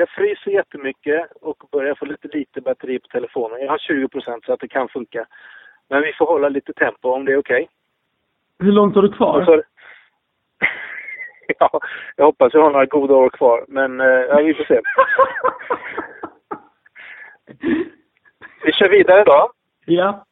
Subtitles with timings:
[0.00, 3.60] jag fryser jättemycket och börjar få lite lite batteri på telefonen.
[3.60, 5.26] Jag har 20 procent så att det kan funka.
[5.88, 7.68] Men vi får hålla lite tempo om det är okej.
[8.58, 9.44] Hur långt har du kvar?
[9.44, 9.62] Så-
[11.58, 11.80] ja,
[12.16, 13.64] jag hoppas jag har några goda år kvar.
[13.68, 14.80] Men eh, ja, vi får se.
[18.64, 19.50] Vi kör vidare då.
[19.84, 20.24] ja.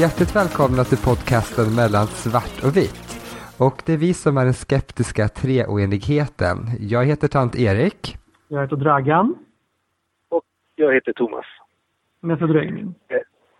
[0.00, 3.08] Hjärtligt välkomna till podcasten mellan svart och vitt.
[3.58, 6.56] Och det är vi som är den skeptiska treoenigheten.
[6.80, 8.16] Jag heter tant Erik.
[8.48, 9.34] Jag heter Dragan.
[10.30, 10.44] Och
[10.74, 11.44] jag heter Thomas.
[12.20, 12.94] Med fördröjning.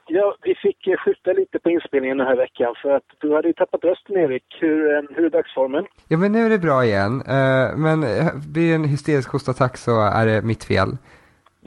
[0.06, 3.48] Ja, vi fick eh, skjuta lite på inspelningen den här veckan för att du hade
[3.48, 4.44] ju tappat rösten Erik.
[4.60, 5.84] Hur, eh, hur är dagsformen?
[6.08, 7.22] Ja men nu är det bra igen.
[7.26, 10.88] Eh, Men eh, blir det en hysterisk hostattack så är det mitt fel.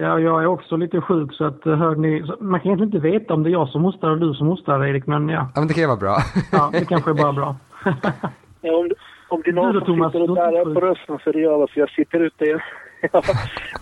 [0.01, 3.09] Ja, jag är också lite sjuk så att eh, hör ni, man kan egentligen inte
[3.09, 5.51] veta om det är jag som hostar och du som hostar Erik, men ja.
[5.55, 6.17] Ja men det kan ju vara bra.
[6.51, 7.55] Ja, det kanske är bara bra.
[8.61, 8.89] Ja, om,
[9.29, 11.33] om det är någon Du då, som Thomas, sitter och darrar på rösten så är
[11.33, 12.57] det jag för jag sitter ute i...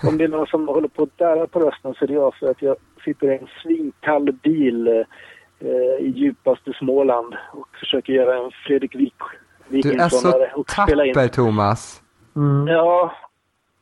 [0.07, 2.35] Om det är någon som håller på att darra på rösten så är det jag
[2.35, 2.75] för att jag
[3.05, 9.13] sitter i en svinkall bil eh, i djupaste Småland och försöker göra en Fredrik Wik
[9.67, 12.01] Du är så tapper Thomas.
[12.35, 12.67] Mm.
[12.67, 13.13] Ja.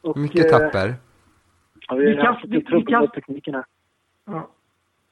[0.02, 0.96] Och, Mycket eh, tapper.
[1.88, 3.66] Ja, vi kast- vi- vi kast- tekniken här.
[4.26, 4.48] Ja.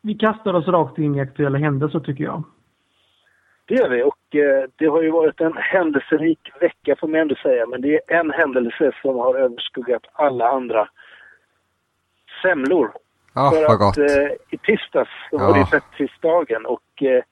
[0.02, 2.44] Vi kastar oss rakt in i aktuella händelser tycker jag.
[3.66, 7.36] Det gör vi och eh, det har ju varit en händelserik vecka får man ändå
[7.36, 7.66] säga.
[7.68, 10.88] Men det är en händelse som har överskuggat alla andra.
[12.42, 12.92] Semlor.
[13.36, 13.98] Ja, För vad att gott.
[13.98, 15.54] eh, i tisdags så var Ja.
[15.54, 17.24] det fettisdagen och eh,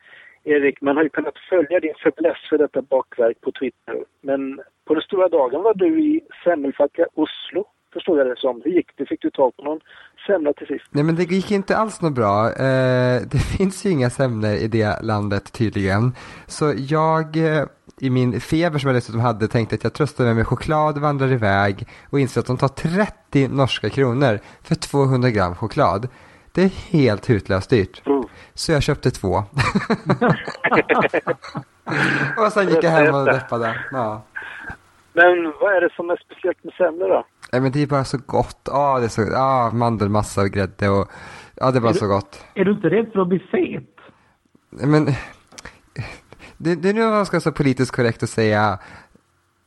[0.44, 4.04] Erik, man har ju kunnat följa din fäbless för detta bakverk på Twitter.
[4.22, 7.66] Men på den stora dagen var du i semmelfacka Oslo,
[8.04, 8.62] förstod jag det som.
[8.66, 9.06] Hur gick det?
[9.06, 9.80] Fick du tag på någon
[10.28, 10.86] semla till sist?
[10.90, 12.48] Nej men det gick inte alls något bra.
[12.48, 16.12] Eh, det finns ju inga semlor i det landet tydligen.
[16.48, 17.64] Så jag eh,
[18.00, 21.32] i min feber som jag dessutom hade tänkte att jag tröstar mig med choklad, vandrar
[21.32, 26.08] iväg och inser att de tar 30 norska kronor för 200 gram choklad.
[26.52, 28.02] Det är helt hutlöst dyrt.
[28.06, 28.24] Mm.
[28.54, 29.34] Så jag köpte två.
[32.38, 33.76] och sen gick jag hem och deppade.
[33.92, 34.22] Ja.
[35.14, 37.26] Men vad är det som är speciellt med semlor då?
[37.54, 38.60] Nej men det är bara så gott.
[38.72, 41.08] Ja, det är så, ja, mandelmassa och grädde och,
[41.56, 42.42] ja det är bara Är du- så gott.
[42.54, 43.84] Är du inte rädd för att bli fet?
[44.70, 45.06] Nej, Men,
[46.58, 48.80] det, det är nu man ska vara så politiskt korrekt och säga,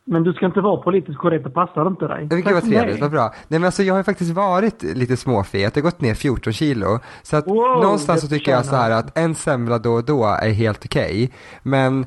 [0.05, 2.29] Men du ska inte vara politiskt korrekt, det passar inte dig.
[2.45, 3.35] vara för trevligt, vad bra.
[3.49, 6.53] Nej men alltså jag har ju faktiskt varit lite småfet, jag har gått ner 14
[6.53, 6.99] kilo.
[7.23, 10.25] Så att Wow, någonstans så tycker jag så här att en semla då och då
[10.25, 11.33] är helt okej.
[11.63, 12.07] Men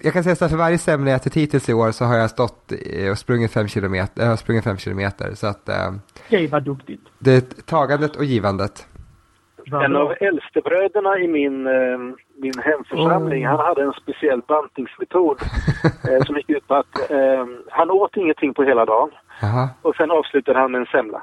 [0.00, 2.16] jag kan säga så här, för varje semla jag ätit hittills i år så har
[2.16, 2.72] jag stått
[3.10, 5.34] och sprungit fem kilometer, jag har sprungit fem kilometer.
[5.34, 5.92] Så att eh,
[6.26, 7.02] Okej, vad duktigt.
[7.18, 8.86] det är tagandet och givandet.
[9.84, 11.98] En av äldstebröderna i min, eh,
[12.36, 13.50] min hemförsamling, Oh.
[13.50, 15.38] han hade en speciell bantningsmetod
[16.10, 19.68] eh, som gick ut på att eh, han åt ingenting på hela dagen Jaha.
[19.82, 21.22] och sen avslutade han med en semla.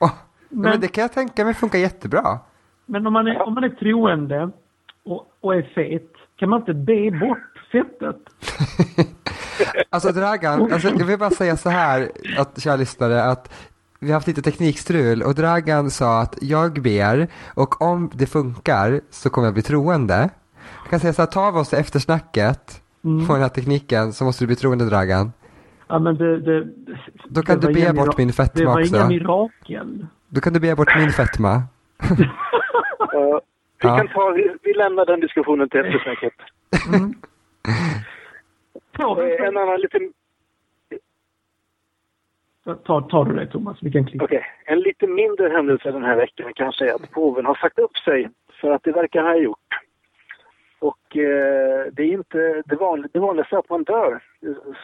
[0.00, 0.10] Men,
[0.48, 2.38] Men- men det kan jag tänka mig funkar jättebra.
[2.86, 4.50] Men om man är, om man är troende
[5.04, 8.16] och, och är fet, kan man inte be bort fettet?
[9.90, 13.52] Alltså Dragan, alltså, jag vill bara säga så här, att, kära lyssnare, att
[14.00, 19.00] vi har haft lite teknikstrul och Dragan sa att jag ber och om det funkar
[19.10, 20.30] så kommer jag bli troende.
[20.82, 23.26] Jag kan säga så här, tar vi oss eftersnacket Mm.
[23.26, 25.32] på den här tekniken så måste du bli troende Dragan.
[25.88, 26.66] Ja, men det, det,
[27.28, 28.96] Då kan det du var be inga bort min fetma Det var också.
[28.96, 30.06] inga mirakel.
[30.28, 31.62] Då kan du be bort min fetma.
[33.14, 33.38] Eh,
[33.82, 33.96] vi, Ja.
[33.96, 36.32] kan ta, vi, vi lämnar den diskussionen till eftersnacket.
[36.88, 37.14] Mm.
[38.96, 40.12] Ta, Eh, en annan liten,
[42.84, 44.24] ta, tar du det Thomas, vi kan klippa.
[44.24, 47.96] okej, en lite mindre händelse den här veckan kanske är att påven har sagt upp
[47.96, 49.58] sig för att det verkar han ha gjort.
[50.78, 54.22] Och eh, det är inte det vanliga, det vanligaste att man dör.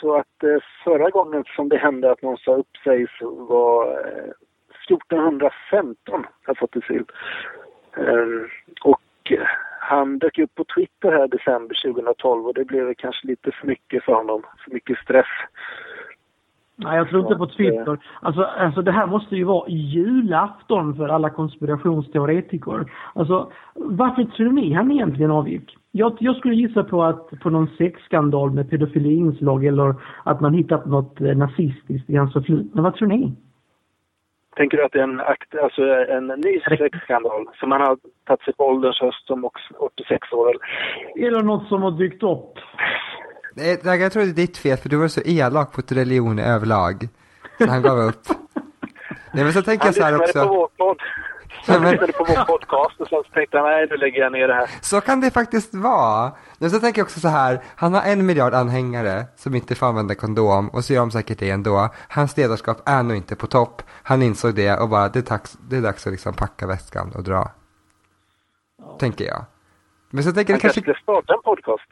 [0.01, 3.91] Så att eh, förra gången som det hände att någon sa upp sig så var
[3.91, 4.33] eh,
[4.89, 7.05] 1415 har jag fått det till.
[7.97, 8.27] Eh,
[8.85, 9.01] och
[9.81, 13.67] han dök upp på Twitter här i december 2012 och det blev kanske lite för
[13.67, 14.43] mycket för honom.
[14.65, 15.27] För mycket stress.
[16.77, 17.99] Nej, jag tror inte på att, Twitter.
[18.21, 22.93] Alltså, alltså det här måste ju vara julafton för alla konspirationsteoretiker.
[23.15, 25.77] Alltså, varför tror ni han egentligen avgick?
[25.91, 30.87] Jag, jag skulle gissa på att på någon sexskandal med pedofiliinslag eller att man hittat
[30.87, 32.83] något eh, nazistiskt i hans förflutna.
[32.83, 33.33] Vad tror ni?
[34.57, 35.83] Tänker du att det är en, akt, alltså
[36.17, 37.97] en ny sexskandal som man har
[38.27, 39.45] tagit sig på ålderns höst som
[39.79, 40.57] 86 år?
[41.17, 41.43] Eller?
[41.43, 42.55] Något som har dykt upp.
[43.55, 47.09] Nej, jag tror det är ditt fel för du var så elak mot religion överlag.
[47.59, 48.23] Så han gav upp.
[49.35, 50.69] Nej men så tänker jag så här också.
[51.67, 52.37] Han lyssnade på vår podd.
[52.37, 54.55] Han lyssnade på vår podcast och så tänkte han nej nu lägger jag ner det
[54.55, 54.71] här.
[54.81, 56.33] Så kan det faktiskt vara.
[56.59, 57.63] Men så tänker jag också så här.
[57.77, 61.39] Han har en miljard anhängare som inte får använda kondom och så gör de säkert
[61.39, 61.89] det ändå.
[62.09, 63.83] Hans ledarskap är nog inte på topp.
[64.03, 67.13] Han insåg det och bara det är dags, det är dags att liksom packa väskan
[67.15, 67.51] och dra.
[68.79, 68.97] Ja.
[69.01, 69.45] Tänker jag.
[70.11, 70.81] Men så tänker han jag kanske...
[70.81, 71.89] kanske starta en podcast.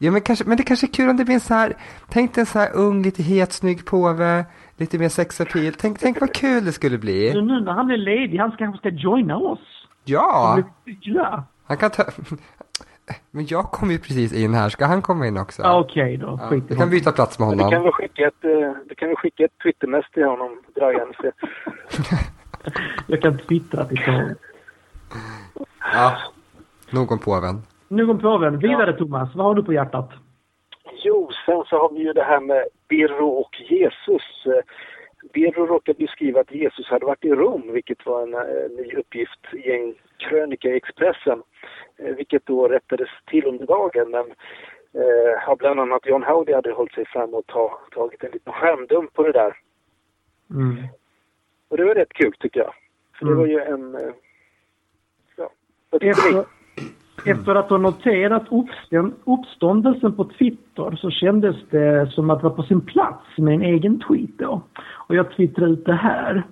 [0.00, 1.76] Ja men, kanske, men det kanske är kul om det blir en så här,
[2.08, 4.44] tänk dig en så här ung, lite het, snygg påve,
[4.78, 5.72] lite mer sexappeal.
[5.78, 7.32] Tänk, tänk vad kul det skulle bli.
[7.32, 9.86] Så nu när han är ledig, han kanske ska joina oss.
[10.04, 10.58] Ja!
[11.00, 11.44] Ja.
[11.66, 12.04] Han kan ta...
[13.30, 15.62] Men jag kom ju precis in här, ska han komma in också?
[15.62, 16.90] Ja, Okej då, Ja, du kan honom.
[16.90, 17.76] byta plats med Men Du honom.
[17.76, 21.12] kan väl skicka ett, eh, du kan väl skicka ett twittermess till honom, Dragan.
[21.20, 21.30] så-
[23.06, 24.34] Jag kan twittra till honom.
[25.92, 26.16] Ja.
[26.90, 27.62] Nog om påven.
[27.88, 28.58] Nu går påven.
[28.58, 30.10] Vidare Thomas, vad har du på hjärtat?
[30.92, 34.46] Jo, sen så har vi ju det här med Birro och Jesus.
[34.46, 34.62] Eh,
[35.32, 39.40] Birro råkade skriva att Jesus hade varit i Rom, vilket var en eh, ny uppgift
[39.52, 41.42] i en krönika i Expressen.
[41.96, 44.10] Eh, vilket då rättades till under dagen.
[44.10, 44.26] Men
[45.02, 49.12] eh, bland annat John Howdy hade hållit sig fram och ta, tagit en liten skärmdump
[49.12, 49.56] på det där.
[50.50, 50.76] Mm.
[51.68, 52.74] Och det var rätt kul tycker jag.
[53.18, 53.38] För det Mm.
[53.38, 54.12] var ju en...
[55.36, 55.50] Ja,
[55.90, 56.44] vad tycker ni?
[57.30, 62.54] Efter, efter att ha noterat uppstånd, uppståndelsen på Twitter så kändes det som att vara
[62.54, 64.62] på sin plats med en egen tweet då.
[65.08, 66.42] Och jag twittrade ut det här.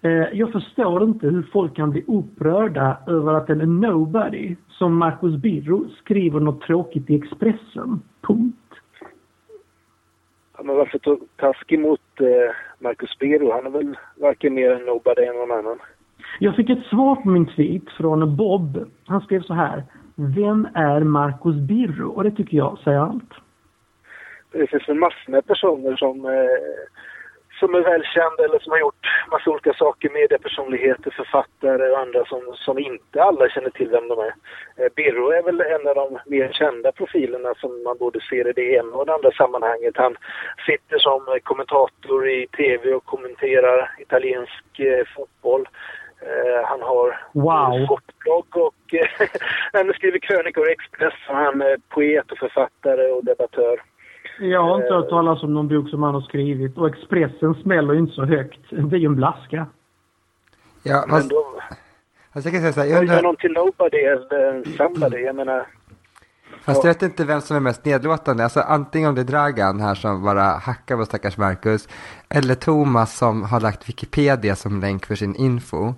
[0.00, 5.36] Eh, Jag förstår inte hur folk kan bli upprörda över att en nobody som Marcus
[5.36, 8.02] Birro skriver något tråkigt i Expressen.
[8.20, 8.56] Punkt.
[10.56, 13.52] Ja, men varför ta taskig mot eh, Marcus Bero?
[13.52, 15.78] Han är väl varken mer en nobody än någon annan.
[16.38, 18.90] Jag fick ett svar på min tweet från Bob.
[19.06, 19.84] Han skrev så här.
[20.14, 22.10] Vem är Marcus Birro?
[22.10, 23.32] Och det tycker jag säger allt.
[24.52, 26.58] Det finns väl massor med personer som, eh,
[27.60, 32.42] som är välkända eller som har gjort massa olika saker, mediepersonligheter, författare och andra som,
[32.54, 34.34] som inte alla känner till vem de är.
[34.76, 38.52] Eh, Birro är väl en av de mer kända profilerna som man både ser i
[38.52, 39.96] det ena och det andra sammanhanget.
[39.96, 40.16] Han
[40.66, 45.68] sitter som kommentator i tv och kommenterar italiensk eh, fotboll.
[46.20, 47.72] Eh, han har Wow.
[47.80, 49.28] en sportblogg och eh,
[49.72, 51.36] han skriver krönikor i Expressen.
[51.36, 53.82] Han är poet och författare och debattör.
[54.40, 57.92] Jag har inte hört talas om någon bok som han har skrivit och Expressen smäller
[57.94, 58.60] ju inte så högt.
[58.70, 59.66] Det är ju en blaska.
[60.82, 61.60] Ja, Men fast, då
[62.32, 65.18] fast jag kan säga så här, jag undrar, någon till nobody eller somebody.
[65.18, 65.66] Jag menar,
[66.64, 68.44] fast jag vet inte vem som är mest nedlåtande.
[68.44, 71.88] Alltså antingen om det är Dragan här som bara hackar på stackars Marcus,
[72.28, 75.94] eller Thomas som har lagt Wikipedia som länk för sin info.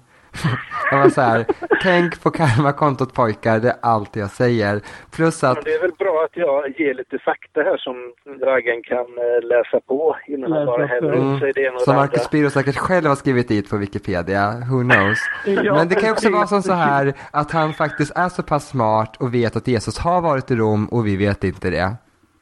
[0.91, 1.47] Jag var så här,
[1.83, 4.81] tänk på karmakontot pojkar, det är allt jag säger.
[5.17, 8.83] Plus att men det är väl bra att jag ger lite fakta här som Dragan
[8.83, 12.31] kan eh, läsa på innan han bara häller ut sig och Som Marcus.
[12.31, 15.19] Biro säkert själv har skrivit dit på Wikipedia, who knows.
[15.65, 18.69] Ja, Men det kan också vara som så här att han faktiskt är så pass
[18.69, 21.95] smart och vet att Jesus har varit i Rom och vi vet inte det.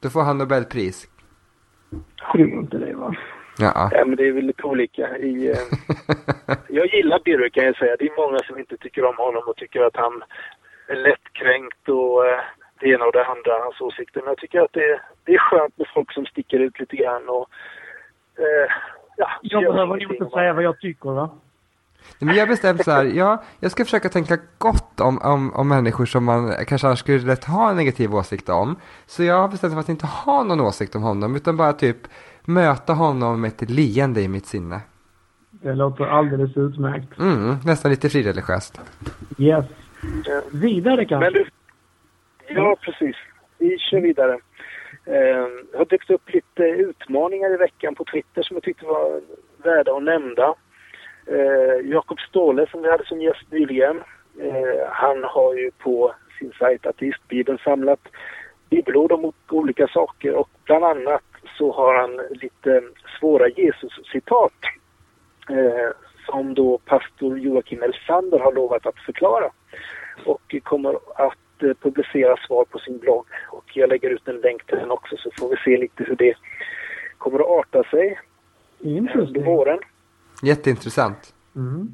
[0.03, 1.07] Då får han Nobelpris.
[2.33, 3.15] Tror inte det va?
[3.59, 3.91] Ja.
[3.93, 5.17] Ja, men det är väl lite olika.
[5.17, 5.57] I, eh,
[6.69, 7.97] jag gillar Birro kan jag säga.
[7.99, 10.23] Det är många som inte tycker om honom och tycker att han
[10.89, 12.41] är lättkränkt och eh,
[12.81, 14.21] det ena och det andra, hans åsikter.
[14.21, 17.29] Men jag tycker att det, det är skönt med folk som sticker ut lite grann
[17.29, 17.49] och
[18.39, 18.71] eh,
[19.17, 21.31] ja, Jag behöver inte säga vad jag tycker va?
[22.19, 26.07] Men jag bestämt så här, ja, jag ska försöka tänka gott om, om, om människor
[26.07, 28.77] som man kanske annars skulle lätt ha en negativ åsikt om.
[29.07, 31.73] Så jag har bestämt mig för att inte ha någon åsikt om honom, utan bara
[31.73, 31.97] typ
[32.45, 34.81] möta honom med ett leende i mitt sinne.
[35.51, 37.19] Det låter alldeles utmärkt.
[37.19, 38.81] Mm, nästan lite frireligiöst.
[39.39, 39.65] Yes.
[40.53, 41.31] Vidare kanske?
[41.31, 41.47] Men du,
[42.49, 43.17] ja precis.
[43.59, 44.33] Vi kör vidare.
[45.05, 49.21] Eh, det har dykt upp lite utmaningar i veckan på Twitter som jag tyckte var
[49.63, 50.55] värda att nämna.
[51.31, 53.97] Eh, Jakob Ståhle som vi hade som gäst nyligen.
[54.41, 58.01] Eh, han har ju på sin sajt Ateistbibeln samlat
[58.71, 61.23] bibelord om olika saker och bland annat
[61.59, 62.83] så har han lite
[63.21, 64.53] svåra Jesus-citat
[65.51, 65.91] eh,
[66.27, 69.51] som då pastor Joakim Elsander har lovat att förklara
[70.25, 73.27] och kommer att eh, publicera svar på sin blogg.
[73.49, 76.17] Och jag lägger ut en länk till den också så får vi se lite hur
[76.17, 76.35] det
[77.19, 78.21] kommer att arta sig
[79.15, 79.79] under våren.
[80.43, 81.35] Jätteintressant.
[81.57, 81.89] Mm.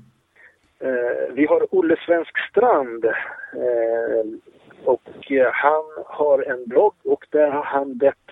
[0.78, 4.24] Eh, vi har Olle Svensk Strand eh,
[4.84, 8.30] och eh, han har en blogg och där har han bett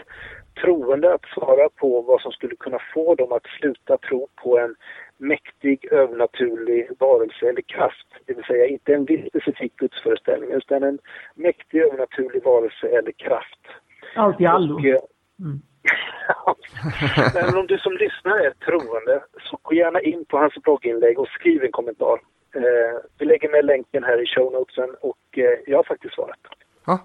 [0.63, 4.75] troende att svara på vad som skulle kunna få dem att sluta tro på en
[5.17, 8.07] mäktig, övernaturlig varelse eller kraft.
[8.27, 10.99] Det vill säga inte en viss specifik gudsföreställning utan en
[11.35, 13.61] mäktig, övernaturlig varelse eller kraft.
[14.17, 14.75] Allt i allo.
[14.75, 15.01] Och, eh,
[15.41, 15.63] Mm.
[17.35, 21.29] Men om du som lyssnare är troende så gå gärna in på hans blogginlägg och
[21.29, 22.19] skriv en kommentar.
[22.55, 22.63] Eh,
[23.19, 26.39] vi lägger med länken här i show notesen och eh, jag har faktiskt svarat.
[26.87, 26.99] Ja.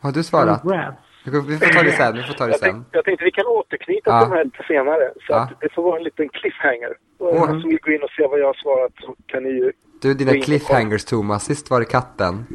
[0.00, 0.62] Har du svarat?
[0.62, 0.96] Congrats.
[1.24, 2.70] Vi får ta det sen, vi får ta det Jag sen.
[2.72, 4.20] tänkte, jag tänkte vi kan återknyta Ja.
[4.20, 5.12] till de här lite senare.
[5.16, 5.36] Så Ja.
[5.42, 6.92] att det får vara en liten cliffhanger.
[7.18, 9.50] Och om som vill gå in och se vad jag har svarat så kan ni
[9.50, 9.72] ju...
[10.02, 12.46] Du, dina cliffhangers Thomas, sist var det katten.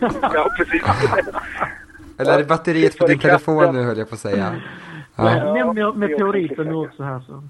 [0.22, 0.82] Ja, precis.
[2.22, 4.50] Eller är det batteriet på din telefon nu höll jag på att säga.
[5.16, 5.58] Men Ja.
[5.58, 7.42] Ja, med- meteoriten nu också här så.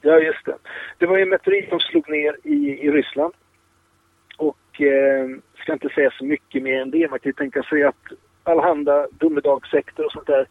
[0.00, 0.56] Ja, just det.
[0.98, 3.34] Det var ju en meteorit som slog ner i, i Ryssland.
[4.36, 5.28] Och eh,
[5.62, 7.10] ska inte säga så mycket mer än det.
[7.10, 8.04] Man kan ju tänka sig att
[8.42, 10.46] allehanda domedagssekter och sånt där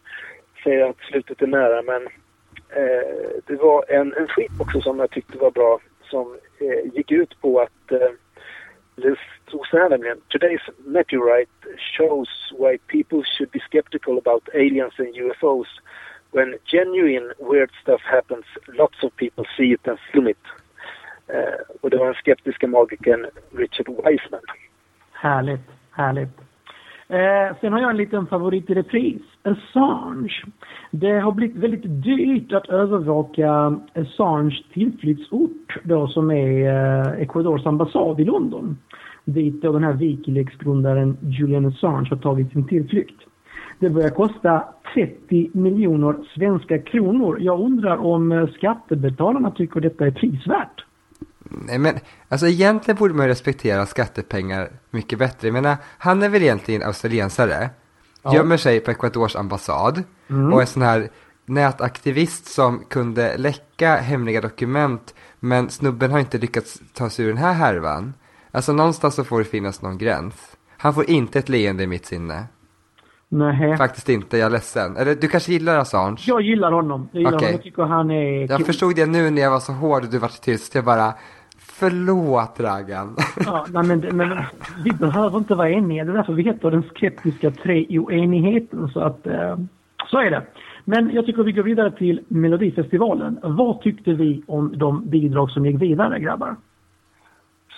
[0.64, 1.82] säger att slutet är nära.
[1.82, 2.02] Men
[2.68, 7.10] eh, det var en, en skit också som jag tyckte var bra som eh, gick
[7.10, 8.08] ut på att eh,
[9.70, 10.20] så här nämligen.
[10.28, 11.52] Today's meteorite
[11.96, 15.68] shows why people should be skeptical about aliens and UFOs.
[16.30, 20.44] When genuine weird stuff happens, lots of people see it and film it.
[21.28, 22.14] Eh, och det var den
[23.52, 24.42] Richard Wiseman.
[25.12, 25.60] Härligt,
[25.90, 26.40] härligt.
[27.08, 29.22] Eh, sen har jag en liten favorit i repris.
[29.42, 30.42] Assange.
[30.90, 38.20] Det har blivit väldigt dyrt att övervaka Assange tillflyktsort då som är eh, Ecuadors ambassad
[38.20, 38.78] i London.
[39.24, 43.20] Dit då den här Wikileaks-grundaren Julian Assange har tagit sin tillflykt.
[43.78, 47.38] Det börjar kosta 30 miljoner svenska kronor.
[47.40, 50.85] Jag undrar om eh, skattebetalarna tycker detta är prisvärt?
[51.50, 51.94] Nej men,
[52.28, 55.48] alltså egentligen borde man respektera skattepengar mycket bättre.
[55.48, 57.70] Jag menar, han är väl egentligen australiensare.
[58.22, 58.34] Ja.
[58.34, 60.02] Gömmer sig på Ecuadors ambassad.
[60.30, 60.52] Mm.
[60.52, 61.08] Och är sån här
[61.46, 65.14] nätaktivist som kunde läcka hemliga dokument.
[65.40, 68.14] Men snubben har inte lyckats ta sig ur den här härvan.
[68.50, 70.56] Alltså någonstans så får det finnas någon gräns.
[70.76, 72.46] Han får inte ett leende i mitt sinne.
[73.28, 73.76] Nej.
[73.76, 74.96] Faktiskt inte, jag är ledsen.
[74.96, 76.22] Eller du kanske gillar Assange?
[76.26, 77.08] Jag gillar honom.
[77.12, 77.46] Jag gillar Okej.
[77.46, 77.52] honom.
[77.52, 80.18] Jag tycker han är Jag förstod det nu när jag var så hård och du
[80.18, 80.74] var tyst.
[80.74, 81.14] Jag bara,
[81.80, 83.16] förlåt Dragan.
[83.46, 84.38] Ja, nej, men, men
[84.84, 86.04] vi behöver inte vara eniga.
[86.04, 88.88] Det är därför vi heter den skeptiska treoenigheten.
[88.88, 89.56] Så att, eh,
[90.10, 90.42] så är det.
[90.84, 93.38] Men jag tycker vi går vidare till Melodifestivalen.
[93.42, 96.56] Vad tyckte vi om de bidrag som gick vidare, grabbar?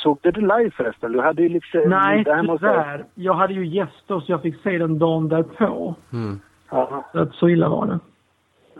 [0.03, 1.13] Såg du det live förresten?
[1.13, 1.85] Du hade ju lite...
[1.89, 3.05] Nej, det här måste- tyvärr.
[3.15, 5.95] Jag hade ju gäster så jag fick se den dagen därpå.
[6.13, 6.41] Mm.
[6.71, 7.99] Så, att så illa var det.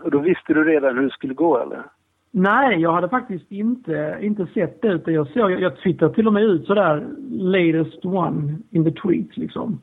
[0.03, 1.83] Och då visste du redan hur det skulle gå eller?
[2.31, 4.87] Nej, jag hade faktiskt inte, inte sett det.
[4.87, 8.91] Utan jag, såg, jag, jag twittrade till och med ut sådär latest one in the
[8.91, 9.79] tweet liksom.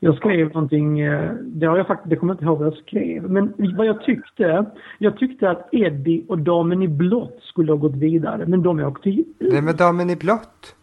[0.00, 2.76] Jag skrev någonting, eh, det har jag faktiskt, det kommer jag inte ihåg vad jag
[2.76, 3.30] skrev.
[3.30, 4.66] Men vad jag tyckte,
[4.98, 8.46] jag tyckte att Eddie och damen i blått skulle ha gått vidare.
[8.46, 9.24] Men de åkte ju.
[9.38, 10.76] Nej men damen i blått.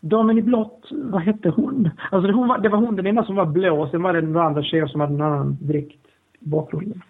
[0.00, 1.90] Damen i blått, vad hette hon?
[2.10, 4.20] Alltså det, hon var, det var hon den enda som var blå, sen var det
[4.20, 6.06] några andra tjejer som hade en annan dräkt
[6.40, 7.02] i bakgrunden.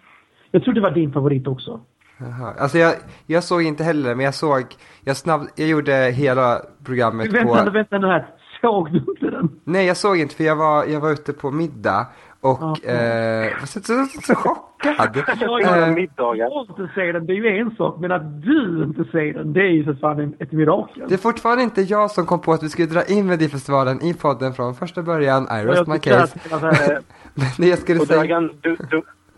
[0.51, 1.79] Jag tror det var din favorit också.
[2.21, 2.53] Jaha.
[2.59, 2.93] Alltså jag,
[3.25, 4.63] jag såg inte heller, men jag såg,
[5.03, 8.27] jag snabb, jag gjorde hela programmet Vänta, på, vänta nu här.
[8.61, 9.49] Såg du inte den?
[9.63, 12.07] nej jag såg inte för jag var, jag var ute på middag
[12.41, 12.91] och, Ja.
[12.91, 15.23] eh, så, så, så, så chockad.
[15.39, 16.45] Jag Ja, Eh, middagar.
[16.51, 17.97] Jag inte se den, det är ju en sak.
[17.99, 21.03] Men att du inte ser den, det är ju för fan ett mirakel.
[21.07, 24.13] det är fortfarande inte jag som kom på att vi skulle dra in Melodifestivalen i
[24.13, 26.39] podden från första början, I rest my case.
[26.51, 26.61] att-
[27.33, 28.49] Men det jag skulle säga, Dragan,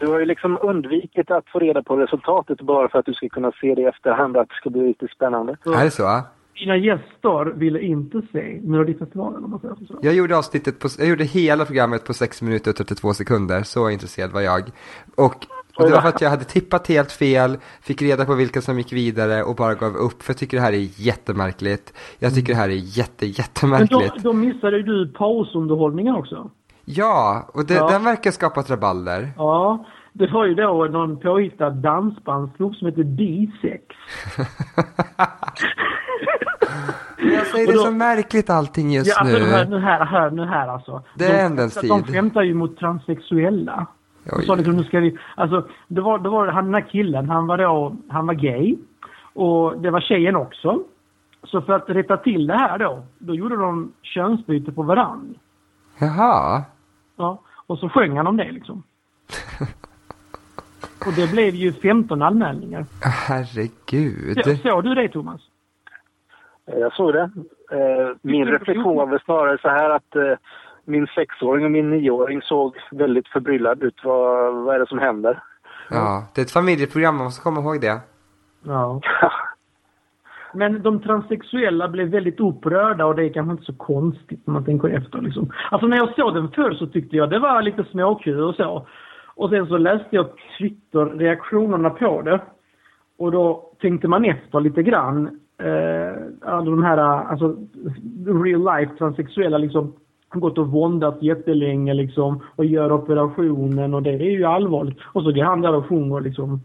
[0.06, 3.30] du, har ju liksom undvikit att få reda på resultatet bara för att du ska
[3.30, 5.58] kunna se det i efterhand, att det ska bli lite spännande.
[5.66, 6.22] är det så?
[6.60, 10.00] Dina gäster ville inte se Melodifestivalen om man säger så.
[10.02, 13.90] Jag gjorde avsnittet på, jag gjorde hela programmet på 6 minuter och 32 sekunder, så
[13.90, 14.62] intresserad var jag.
[15.16, 15.36] Och,
[15.78, 18.78] och det var för att jag hade tippat helt fel, fick reda på vilka som
[18.78, 20.24] gick vidare och bara gav upp.
[20.24, 21.94] För jag tycker det här är jättemärkligt.
[22.20, 24.24] Jag tycker det här är jätte, Men då, jättemärkligt.
[24.24, 26.52] då missade du pausunderhållningen också.
[26.86, 27.88] Ja, och det, Ja.
[27.90, 29.32] den verkar skapa rabalder.
[29.38, 33.80] Ja, det var ju då någon påhittad dansbandsgrupp som hette D6.
[37.18, 39.44] Jag säger det är så märkligt allting just Ja, alltså nu.
[39.46, 41.04] här, nu här, här, nu här alltså.
[41.16, 43.88] Det är de, ändens De skämtar ju mot transsexuella.
[44.32, 44.46] Oj.
[44.46, 47.48] Sa liksom, nu ska vi, alltså, det var, det var han den här killen, han
[47.48, 48.76] var då, han var gay.
[49.34, 50.80] Och det var tjejen också.
[51.44, 55.36] Så för att rätta till det här då, då gjorde de könsbyte på varann.
[56.00, 56.64] Jaha.
[57.16, 58.84] Ja, och så sjöng han om det liksom.
[61.06, 62.86] Och det blev ju 15 anmälningar.
[63.02, 64.42] Herregud.
[64.46, 65.42] Så, såg du det Thomas?
[66.68, 67.22] Eh, Jag såg det.
[67.72, 70.34] Eh, Min reflektion var väl snarare så här att eh,
[70.86, 74.00] min sexåring och min nioåring såg väldigt förbryllad ut.
[74.04, 75.44] Vad, vad är det som händer?
[75.90, 78.00] Ja, det är ett familjeprogram, man måste komma ihåg det.
[78.64, 79.02] Ja.
[80.54, 84.66] men de transsexuella blev väldigt upprörda och det är kanske inte så konstigt när man
[84.66, 85.22] tänker efter.
[85.22, 85.52] Liksom.
[85.72, 88.88] Alltså när jag såg den förr så tyckte jag det var lite småkul och så.
[89.36, 90.26] Och sen så läste jag
[90.58, 92.42] Twitter-reaktionerna på det.
[93.18, 95.40] Och då tänkte man efter lite grann.
[95.58, 97.56] Eh, alla de här, alltså
[98.26, 99.94] real life transsexuella liksom
[100.34, 104.98] gått och våndats jättelänge liksom och gör operationen och det, det är ju allvarligt.
[105.04, 106.60] Och så går han där och sjunger liksom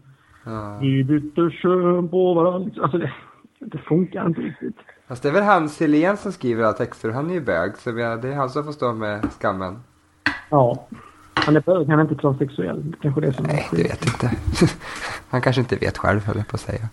[0.45, 0.77] Ja.
[0.81, 2.71] Vi bytte kön på varandra.
[2.81, 3.11] Alltså det,
[3.59, 4.75] det funkar inte riktigt.
[5.07, 7.77] Fast det är väl Hans Helén som skriver alla texter och han är ju bög
[7.77, 9.79] så vi- det är han som får stå med skammen.
[10.49, 10.87] Ja.
[11.33, 12.95] Han är bög, han är inte transsexuell.
[13.01, 14.31] Kanske det som är Nej, det vet inte.
[15.29, 16.89] han kanske inte vet själv höll jag på att säga.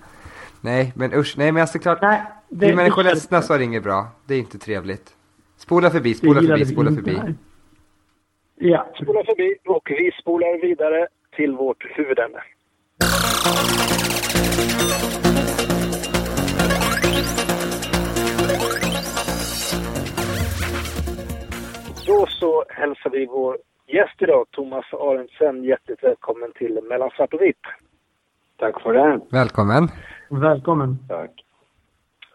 [0.61, 1.35] Nej, men usch.
[1.39, 1.99] Nej, men alltså klart.
[2.03, 4.07] Nej, Blir människor det- ledsna så är det inget bra.
[4.27, 5.11] Det är inte trevligt.
[5.57, 7.19] Spola förbi, det spola förbi, vi spola inte, förbi.
[7.25, 7.35] nej.
[8.55, 8.87] Ja.
[9.03, 11.07] Spolar förbi och vi spolar vidare
[11.37, 12.39] till vårt huvudämne.
[22.17, 27.43] Då så hälsar vi vår gäst idag, Thomas Arendtsen, hjärtligt välkommen till Mellan svart och
[27.43, 27.67] vitt.
[28.57, 29.21] Tack för det.
[29.31, 29.89] Välkommen.
[30.29, 30.99] Välkommen.
[31.09, 31.45] Tack.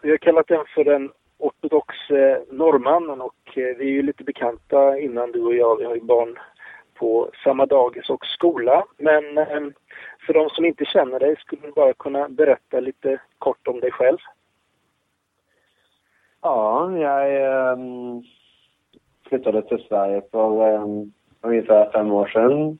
[0.02, 4.24] Vi har kallat den för den ortodox eh, norrmannen och eh, vi är ju lite
[4.24, 5.76] bekanta innan du och jag.
[5.76, 6.38] Vi har ju barn
[6.94, 8.84] på samma dagis och skola.
[8.96, 9.60] Men eh,
[10.26, 13.90] för de som inte känner dig skulle du bara kunna berätta lite kort om dig
[13.90, 14.18] själv.
[16.42, 17.36] Ja, jag
[17.72, 18.22] ehm,
[19.32, 22.78] flyttade till Sverige för um, ungefär fem år sedan.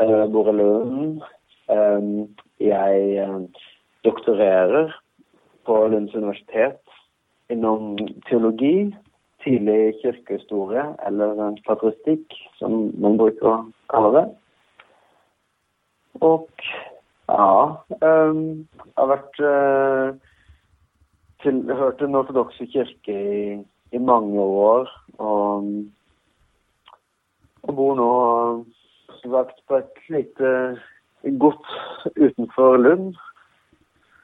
[0.00, 1.22] Uh, bor i Lund.
[1.66, 3.48] Um, jag um,
[4.02, 4.96] doktorerar
[5.64, 6.82] på Lunds universitet
[7.48, 8.96] inom teologi,
[9.44, 12.26] tidlig kyrkohistoria eller patristik
[12.58, 14.30] som man brukar kalla det.
[16.12, 16.50] Och
[17.26, 20.16] ja, um, jag har varit eh,
[21.42, 24.90] tilhørt den ortodokse kirke i, i mange år.
[25.18, 25.70] Og,
[27.62, 28.12] og bor nå
[29.20, 30.52] som sagt på et lite
[31.38, 31.74] gods
[32.16, 33.16] utenfor Lund,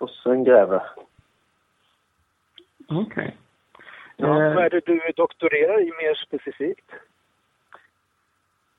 [0.01, 0.81] hos en greve.
[2.89, 3.37] Okej.
[4.17, 6.91] Ja, Eh, vad är det du doktorerar i mer specifikt?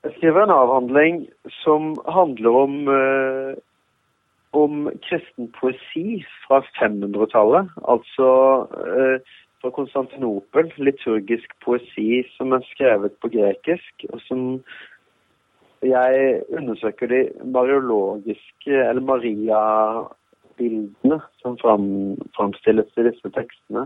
[0.04, 1.28] Jeg skriver en avhandling
[1.64, 3.58] som handler om, eh,
[4.52, 7.70] om kristen poesi fra 500-tallet.
[7.84, 8.28] Altså
[8.88, 9.20] eh,
[9.68, 10.74] fra Konstantinopel.
[10.78, 14.40] Liturgisk poesi som er skrevet på grekisk, og som
[15.84, 23.84] jeg undersøker de mariologiske, eller Maria-bildene som fram, framstilles i disse tekstene.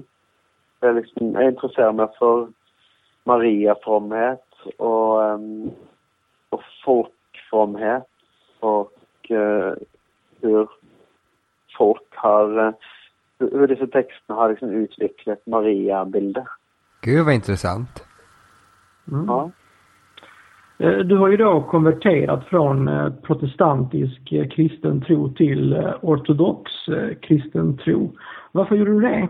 [0.81, 2.35] Jeg, liksom, jeg interesserer meg for
[3.29, 5.71] Maria-fromhet og um,
[6.51, 8.07] og folkfromhet
[8.59, 8.91] och
[9.31, 9.73] uh, eh,
[10.41, 10.69] hur
[11.77, 12.73] folk har, uh,
[13.51, 16.47] hur dessa texterna har liksom utvecklat Maria-bilder.
[17.01, 18.05] Gud vad intressant.
[19.11, 19.25] mm.
[19.27, 19.51] Ja.
[20.79, 26.71] Eh, Du har ju då konverterat från eh, protestantisk eh, kristen tro till ortodox
[27.21, 28.17] kristen tro.
[28.51, 29.29] Varför gjorde du det?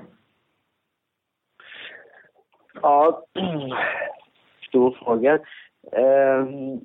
[2.82, 3.24] Ja,
[4.68, 5.40] stor fråga.
[5.92, 6.80] Ehm,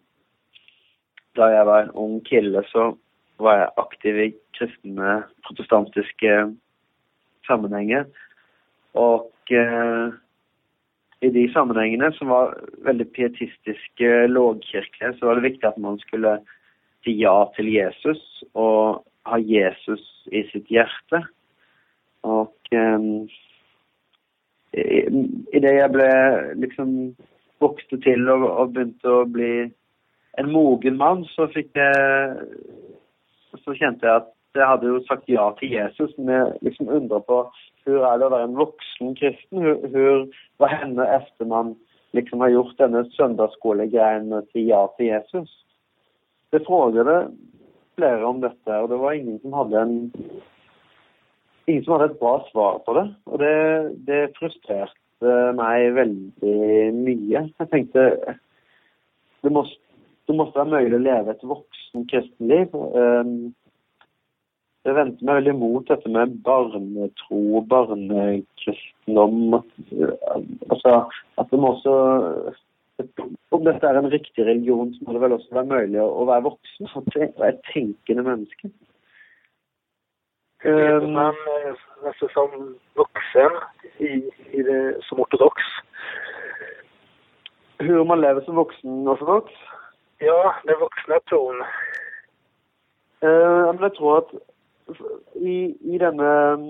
[1.37, 2.97] da jeg var en ung kille, så
[3.39, 6.57] var jeg aktiv i kristne protestantiske
[7.47, 8.13] sammanhanget.
[8.93, 10.11] Och eh,
[11.21, 15.99] i de sammanhangen som var väldigt pietistiska, eh, lågkyrkliga, så var det viktigt att man
[15.99, 16.29] skulle
[17.05, 21.29] säga ja till Jesus och ha Jesus i sitt hjärta.
[22.21, 23.01] Och eh,
[24.73, 25.09] i,
[25.53, 27.17] i det jag blev liksom
[27.59, 29.71] vokste till och, och började att bli
[30.33, 32.37] en mogen man så fick jag,
[33.65, 36.89] Så kände jag att jag jeg hadde jo sagt ja til Jesus, men jeg liksom
[36.89, 37.51] undrer på
[37.85, 39.59] hur är det att vara en vuxen kristen?
[39.59, 41.75] Hur, hur, vad händer efter man
[42.13, 45.65] liksom har gjort denne söndagsskolegrejen med att säga ja till Jesus?
[46.51, 47.29] Det frågade
[47.97, 50.13] flera om detta och det var ingen som hade en
[51.67, 53.15] ingen som hade ett bra svar på det.
[53.25, 56.43] Och det, det frustrerade mig väldigt
[56.95, 57.51] mycket.
[57.59, 58.35] Jag tänkte
[59.41, 59.77] det måste,
[60.27, 62.69] det måste vara möjligt att leva ett vuxen kristenliv.
[62.75, 63.55] Um, ehm,
[64.87, 69.57] jeg vendte meg veldig imot dette med barnetro, barnekristendom.
[70.71, 70.93] Altså,
[71.41, 71.95] at det må også
[73.53, 76.47] Om dette er en riktig religion, så må det vel også være mulig å, være
[76.47, 78.71] voksen og være et tenkende menneske.
[80.65, 82.55] Man eh, alltså, som
[82.97, 83.59] vuxen
[84.01, 84.23] i,
[84.57, 85.61] i det, som ortodox?
[87.85, 89.53] Hur man lever som voksen ortodoks?
[90.25, 91.61] Ja, den vuxna tron.
[93.21, 94.33] Eh, men jeg tror at
[95.35, 95.57] i,
[95.95, 96.67] i denne mm,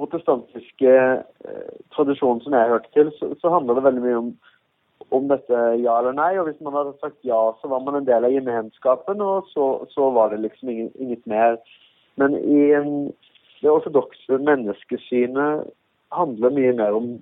[0.00, 4.30] protestantiske eh, tradisjonen som jeg hørte til, så, så handler det veldig mye om,
[5.16, 6.32] om dette ja eller nei.
[6.40, 9.70] Og hvis man hadde sagt ja, så var man en del av gemenskapen, og så,
[9.94, 11.58] så var det liksom ingen, inget mer.
[12.20, 12.92] Men i en,
[13.60, 15.70] det ortodokse menneskesynet
[16.14, 17.12] handler mye mer om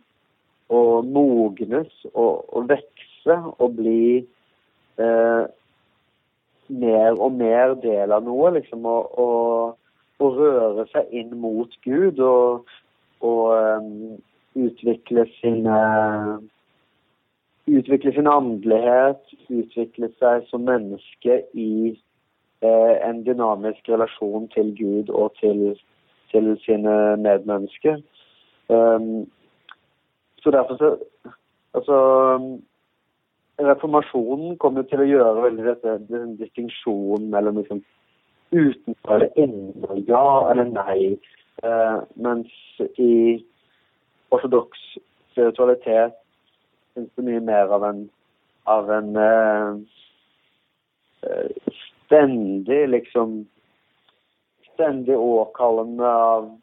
[0.69, 4.25] å modnes og, og vokse og bli
[5.01, 5.45] eh,
[6.69, 8.87] mer og mer del av noe, liksom.
[8.89, 9.77] Og, og,
[10.19, 12.67] och röra sig in mot Gud och,
[13.19, 14.21] och eh, um,
[14.55, 16.39] utveckla sin eh,
[17.69, 22.01] Utvikle sin andlighet, utveckla sig som människa i
[22.65, 25.79] uh, en dynamisk relation till Gud och till,
[26.31, 28.03] till sina medmänniskor.
[28.67, 29.27] Um,
[30.43, 30.99] så därför så
[31.73, 32.39] alltså,
[33.57, 36.37] reformationen kom jo til å gjøre veldig dette, den
[37.61, 37.83] liksom
[38.51, 41.19] utenfor ändå ja eller nej.
[41.65, 42.45] Uh, Men
[42.97, 43.45] i
[44.29, 44.79] ortodox
[45.33, 46.13] spiritualitet
[46.95, 48.09] finns det mycket mer av en,
[48.65, 49.77] av en uh,
[52.07, 53.47] ständig liksom
[54.79, 56.61] ständig åkallande av,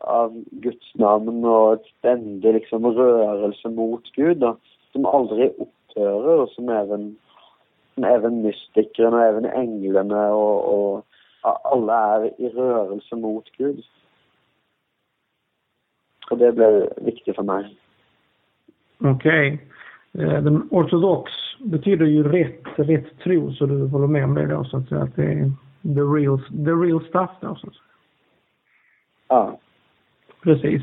[0.00, 4.56] av Guds namn och ett ständig liksom rörelse mot Gud, då,
[4.92, 7.16] som aldrig upphör och som även,
[7.94, 11.04] som även mystikerna og even englene och, og
[11.46, 13.82] alle er i rørelse mot Gud.
[16.30, 17.70] Og det ble viktig for meg.
[19.04, 19.12] Okej.
[19.14, 19.58] Okay.
[20.16, 24.76] Den ortodox betyder ju rätt, rätt tro, så du håller med om det då, så
[24.76, 27.82] att säga, att det är the real, the real stuff då, så att säga.
[29.28, 29.58] Ja.
[30.46, 30.82] Precis.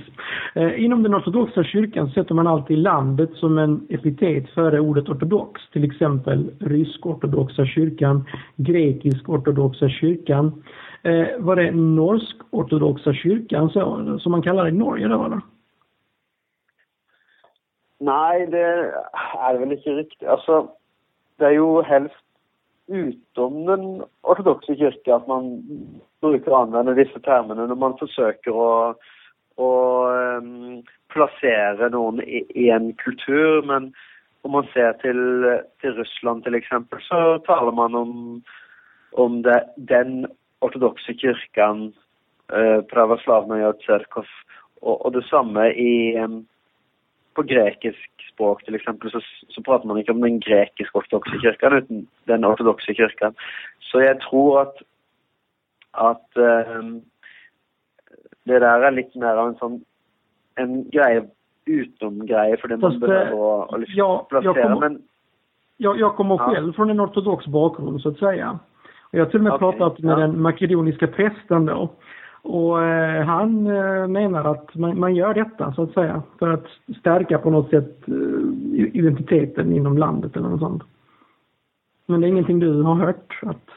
[0.55, 5.61] Eh, inom den ortodoxa kyrkan sätter man alltid landet som en epitet före ordet ortodox.
[5.71, 10.63] Till exempel rysk-ortodoxa kyrkan, grekisk-ortodoxa kyrkan.
[11.03, 13.69] Eh, var det norsk-ortodoxa kyrkan
[14.19, 15.41] som man kallar det i Norge då eller?
[17.99, 18.93] Nej, det
[19.39, 20.27] är väl inte riktigt.
[20.27, 20.67] Alltså,
[21.37, 22.15] det är ju helst
[22.87, 25.63] utom den ortodoxa kyrkan att man
[26.21, 28.97] brukar använda vissa termer när man försöker att
[29.61, 29.71] å
[30.39, 30.81] um,
[31.13, 33.61] plassere noen i, i, en kultur.
[33.69, 33.91] Men
[34.43, 35.19] om man ser til,
[35.81, 36.71] til Russland f.eks.,
[37.07, 38.15] så taler man om,
[39.13, 40.25] om det, den
[40.63, 41.91] ortodokse kirken,
[42.53, 44.27] eh, uh, Pravoslavnaja Tsjerkov,
[44.81, 46.41] og, og, det samme i um,
[47.35, 52.03] på grekisk språk till exempel så, så prater man ikke om den grekisk-ortodokse kirken uten
[52.29, 53.35] den ortodokse kirken.
[53.89, 54.83] Så jeg tror at,
[56.09, 56.43] at
[56.77, 57.01] um,
[58.45, 59.79] det der er litt mer av en sånn
[60.61, 61.23] en greie
[61.65, 64.53] utom-greie for det man behöver å, å liksom ja, placera.
[64.53, 65.01] Jag kommer, men,
[65.77, 66.53] jag, jag kommer Ja.
[66.53, 68.59] själv från en ortodox bakgrund så att säga.
[69.01, 70.17] Och jag har till och med Okej, pratat med ja.
[70.17, 71.89] den makedoniska prästen då.
[72.41, 76.65] Och eh, han eh, menar att man, man gör detta så att säga för att
[76.99, 80.83] stärka på något sätt eh, identiteten inom landet eller något sånt.
[82.05, 83.69] Men det är ingenting du har hört att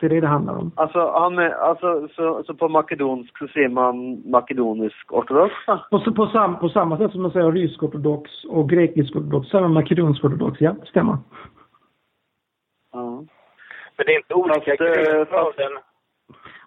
[0.00, 0.70] det är det det handlar om?
[0.76, 5.78] altså, han er, altså, så, så på makedonsk så sier man makedonisk-ortodoks, da?
[5.90, 9.62] Och så på, sam, på samma sätt som man säger rysk-ortodox och grekisk-ortodox så är
[9.62, 11.16] man makedonsk-ortodox, ja, stämmer.
[12.92, 13.24] Ja.
[13.96, 15.72] Men det är inte olika Fast, eh, grenar av fast- den,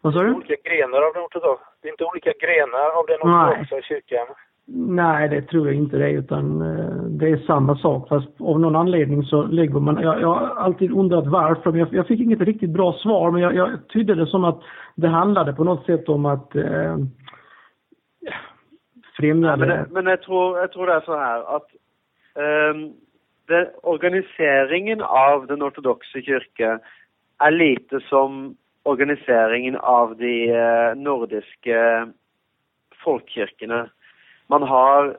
[0.01, 0.33] Vad sa du?
[0.33, 3.49] olika grenar av den ortodoxa, det är inte olika grenar av den Nej.
[3.49, 4.27] ortodoxa kyrkan.
[4.71, 8.75] Nej, det tror jag inte det utan eh, det är samma sak fast av någon
[8.75, 12.41] anledning så lägger man, jag, jag har alltid undrat varför men jag, jag fick inget
[12.41, 14.61] riktigt bra svar men jag, jag tydde det som att
[14.95, 16.97] det handlade på något sätt om att eh,
[19.17, 19.85] främja men, det.
[19.91, 21.67] men jeg, tror, jeg tror det er sånn her at
[22.39, 22.83] ehm,
[23.49, 26.77] det, organiseringen av den ortodokse kirke
[27.39, 28.55] er lite som
[28.85, 31.79] organiseringen av de eh, nordiske
[33.03, 33.87] folkekirkene.
[34.49, 35.15] Man har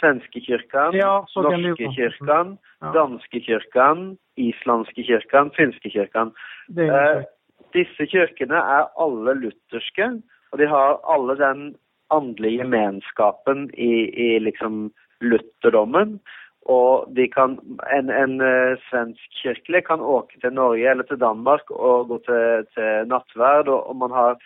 [0.00, 1.94] svenskekirken, Ja, så kan det jo norske være.
[1.94, 6.32] kirken, Ja, kirken, islandske kirken, finske kirken.
[6.68, 7.24] det är Eh,
[7.72, 11.76] disse kirkene er alle lutherske, og de har alle den
[12.10, 14.90] åndelige gemenskapen i, i liksom
[15.20, 16.20] lutherdommen.
[16.68, 17.58] Og de kan,
[17.96, 22.66] en, en eh, svensk kirkelig kan åke til Norge eller til Danmark og gå til,
[22.74, 24.36] til nattverd, og, og man, har,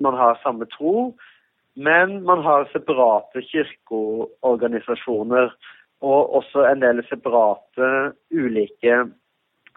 [0.00, 1.14] man har samme tro.
[1.74, 5.50] Men man har separate kirkeorganisasjoner
[6.04, 7.90] og også en del separate
[8.30, 8.98] ulike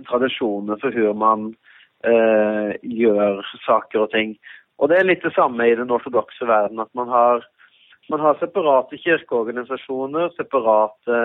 [0.05, 1.45] tradisjoner for hvordan man
[2.05, 4.35] eh, gjør saker og ting.
[4.77, 7.45] Og det er litt det samme i den ortodokse verden, at man har,
[8.11, 11.21] man har separate kirkeorganisasjoner, separate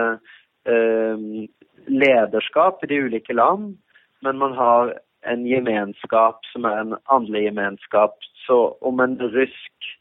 [0.64, 1.26] eh,
[1.86, 3.74] lederskap i de ulike land,
[4.24, 4.94] men man har
[5.28, 8.16] en gemenskap som er en andlig gemenskap.
[8.46, 9.92] Så om en rysk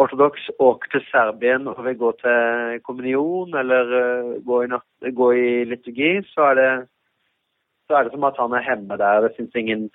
[0.00, 5.48] ortodoks åker til Serbien og vil gå til kommunion eller eh, gå, i, gå i
[5.68, 6.70] liturgi, så er, det,
[7.86, 9.26] så er det som at han er hjemme der.
[9.26, 9.88] Det finnes ingen,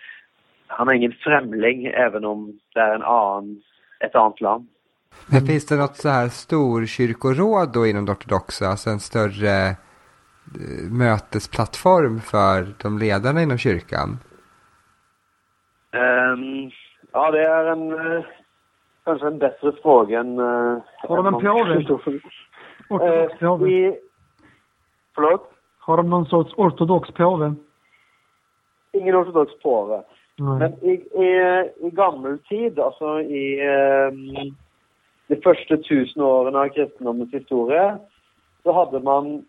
[0.67, 3.61] han er ingen fremling, även om det er en annen,
[4.05, 4.67] et annet land.
[5.31, 10.91] Men finns det något så här storkyrkoråd då inom det ortodoxa, alltså en större eh,
[10.91, 14.19] mötesplattform för de ledarna inom kyrkan?
[15.93, 16.71] Ehm,
[17.13, 17.83] ja, det er en,
[19.07, 21.77] kanskje en bedre fråga enn eh, Har de en påve?
[21.79, 22.43] Ortodox
[22.87, 23.69] Eh, påve?
[23.69, 23.97] i,
[25.15, 25.49] Förlåt?
[25.79, 27.53] Har de någon sorts ortodox påve?
[28.93, 30.03] Ingen ortodox påve.
[30.37, 30.59] Nej.
[30.59, 30.93] Men i,
[31.23, 31.29] i,
[31.87, 34.11] i gammel tid, altså i eh,
[35.27, 37.97] de første tusen årene av kristendommens historie,
[38.63, 39.45] så hadde man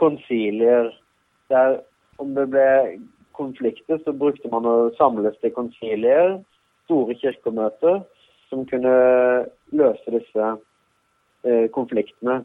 [0.00, 0.92] konsilier
[1.50, 1.80] der
[2.22, 2.68] om det ble
[3.36, 6.38] konflikter, så brukte man å samles til konsilier,
[6.86, 8.02] store kirkemøter,
[8.52, 8.92] som kunne
[9.72, 10.48] løse disse
[11.48, 12.42] eh, konfliktene.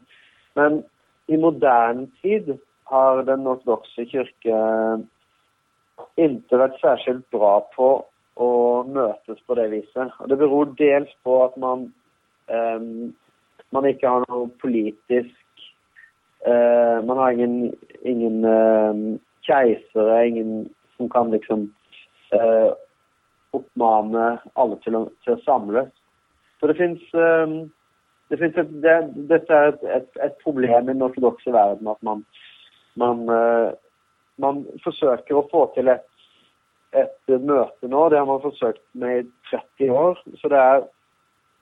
[0.56, 0.80] Men
[1.28, 2.54] i moderne tid
[2.88, 4.60] har den ortodokse kirke
[6.16, 7.90] inte vært särskilt bra på
[8.38, 8.50] å
[8.88, 10.14] møtes på det viset.
[10.22, 11.88] Og det beror dels på at man,
[12.48, 13.12] ehm,
[13.74, 15.34] man ikke har noe politisk
[16.46, 21.68] eh, Man har ingen, ingen ehm, keisere, ingen som kan liksom
[22.32, 22.70] eh,
[23.52, 25.90] oppmane alle til å, til å samles.
[26.60, 27.70] Så det finns, ehm,
[28.28, 32.02] det finns ett det, detta är ett, ett, ett problem i den ortodoxa världen att
[32.02, 32.24] man,
[32.94, 33.70] man eh,
[34.36, 36.06] man försöker att få till ett,
[36.90, 38.08] ett möte nu.
[38.08, 39.30] Det har man försökt med i
[39.76, 40.22] 30 år.
[40.40, 40.84] Så det är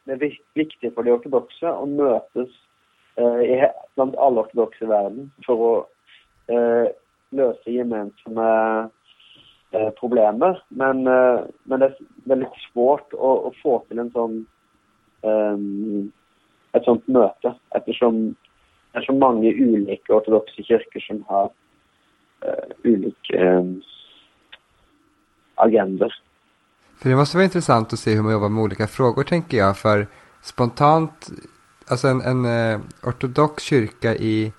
[0.07, 2.49] det är viktigt för de ortodoxa att mötas
[3.15, 5.87] eh, i, bland alla ortodoxa världen i att for å
[6.55, 6.89] eh,
[7.31, 10.63] løse eh.
[10.69, 14.47] Men, eh, men det är väldigt svårt att, att, få till en sån
[15.23, 16.13] Ehm,
[16.77, 18.35] et sånt møte, ettersom
[18.93, 21.51] det er så mange ulike ortodokse kirker som har
[22.45, 23.83] eh, uh, ulike um,
[25.55, 26.13] agendor.
[26.99, 29.77] För det måste vara intressant att se hur man jobbar med olika frågor tänker jag.
[29.79, 30.07] För
[30.43, 31.31] spontant,
[31.87, 34.53] alltså en, en uh, ortodox kyrka i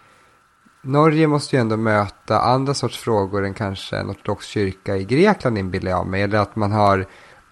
[0.81, 5.57] Norge måste ju ändå möta andra sorts frågor än kanske en ortodox kyrka i Grekland
[5.57, 6.21] inbillar jag mig.
[6.21, 7.05] Eller att man har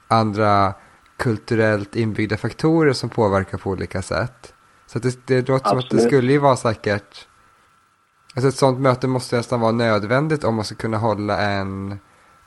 [0.08, 0.74] andra
[1.18, 4.54] kulturellt inbyggda faktorer som påverkar på olika sätt.
[4.88, 6.04] Så att det, det låter som att det Absolut.
[6.06, 7.28] skulle ju vara säkert
[8.36, 12.00] Alltså ett sånt möte måste nästan vara nödvändigt om man ska kunna hålla en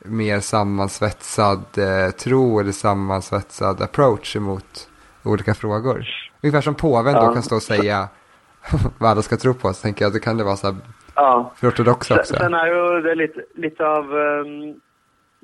[0.04, 4.88] mer sammansvetsad eh, tro eller sammansvetsad approach emot
[5.22, 6.04] olika frågor.
[6.42, 7.32] Ungefär som påven då Ja.
[7.34, 8.08] kan stå och säga
[8.98, 10.76] vad alla ska tro på, så tänker jag då kan det vara så här
[11.14, 11.52] Ja.
[11.56, 12.34] för ortodoxa också.
[12.34, 14.80] sen er jo det litt, litt av ehm,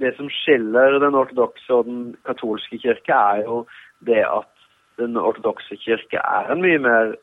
[0.00, 3.64] Det som skiller den ortodokse og den katolske kirke, er jo
[4.06, 4.50] det at
[4.98, 7.14] den ortodokse kirke er en mye mer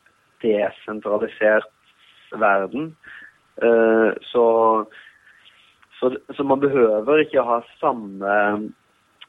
[0.43, 1.67] desentralisert
[2.31, 2.95] verden.
[3.63, 4.45] Eh, så,
[5.99, 8.35] så, så man behøver ikke ha samme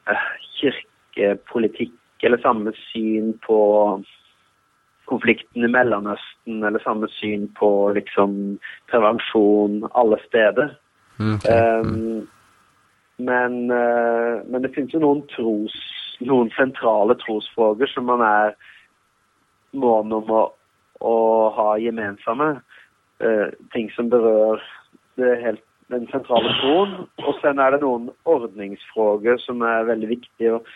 [0.09, 0.27] eh,
[0.59, 3.59] kirkepolitikk eller samme syn på
[5.05, 8.37] konflikten i Mellomøsten eller samme syn på liksom
[8.91, 10.77] prevensjon alle steder.
[11.19, 12.27] Mm, okej.
[13.23, 15.75] Men, eh, men det finns ju noen tros,
[16.19, 18.55] noen sentrale trosfrågor som man er
[19.71, 20.41] mån om å,
[20.99, 21.17] å
[21.55, 22.49] ha gemensamme.
[23.23, 24.63] Eh, ting som berör
[25.15, 26.95] det helt, den centrala tron.
[27.27, 30.55] Och sen är det någon ordningsfrågor som är väldigt viktiga.
[30.55, 30.67] Och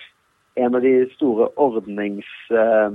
[0.56, 2.26] en av de stora ordnings...
[2.52, 2.92] Eh,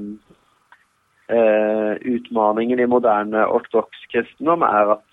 [1.28, 5.06] eh utmaningen i modern ortodox kristendom är att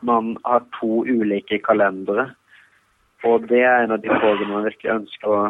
[0.00, 2.34] man har två olika kalendrar.
[3.24, 5.42] Og det er en av de frågene man virkelig ønsker å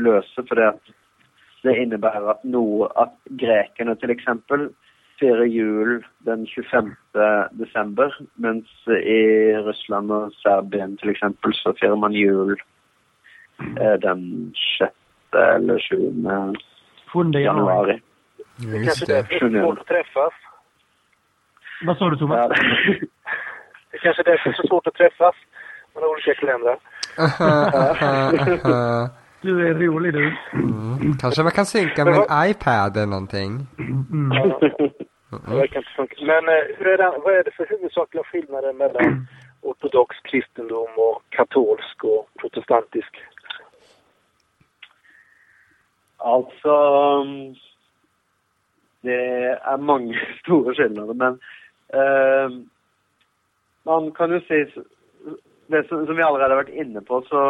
[0.00, 0.44] løse.
[0.48, 0.70] For det,
[1.66, 4.28] det innebærer at, noe, at grekerne f.eks.
[5.20, 6.92] feirer jul den 25.
[7.60, 9.20] desember, mens i
[9.66, 11.26] Russland og Serbien f.eks.
[11.60, 12.56] så feirer man jul
[13.60, 14.24] eh, den
[14.78, 14.94] 6.
[15.32, 15.98] eller 7.
[17.12, 17.42] 7 januari.
[17.44, 18.00] januari.
[18.56, 19.12] Ja, Det är kanske det.
[19.14, 20.32] därför är svårt att träffas.
[21.84, 22.50] Vad sa du Thomas?
[23.90, 25.34] Det är kanske därför det är så svårt att träffas.
[25.94, 26.78] Man har olika kalendrar.
[29.42, 30.36] Du är rolig du.
[30.52, 31.18] mm.
[31.20, 33.66] Kanske man kan synka med en iPad eller någonting.
[33.78, 34.30] Mm.
[34.32, 34.58] Ja,
[35.46, 36.14] det verkar inte funka.
[36.24, 39.26] Men eh, hur är det, vad är det för huvudsakliga skillnader mellan
[39.62, 43.16] ortodox kristendom och katolsk och protestantisk?
[46.18, 46.74] Altså
[47.20, 47.54] um,
[49.02, 49.14] Det
[49.72, 51.40] er mange store skillnader, men
[51.94, 52.50] eh,
[53.84, 54.82] man kan jo si
[55.72, 57.42] det som, som vi allerede har vært inne på, så,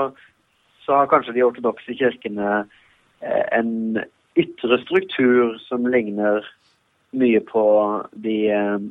[0.86, 2.64] så har kanskje de ortodokse kirkene
[3.22, 4.02] eh, en,
[4.38, 6.46] ytre struktur som ligner
[7.12, 7.64] mye på
[8.24, 8.84] de eh,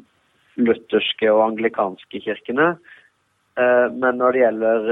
[0.62, 2.76] lutherske og anglikanske kirkene.
[3.58, 4.92] Eh, men når det gjelder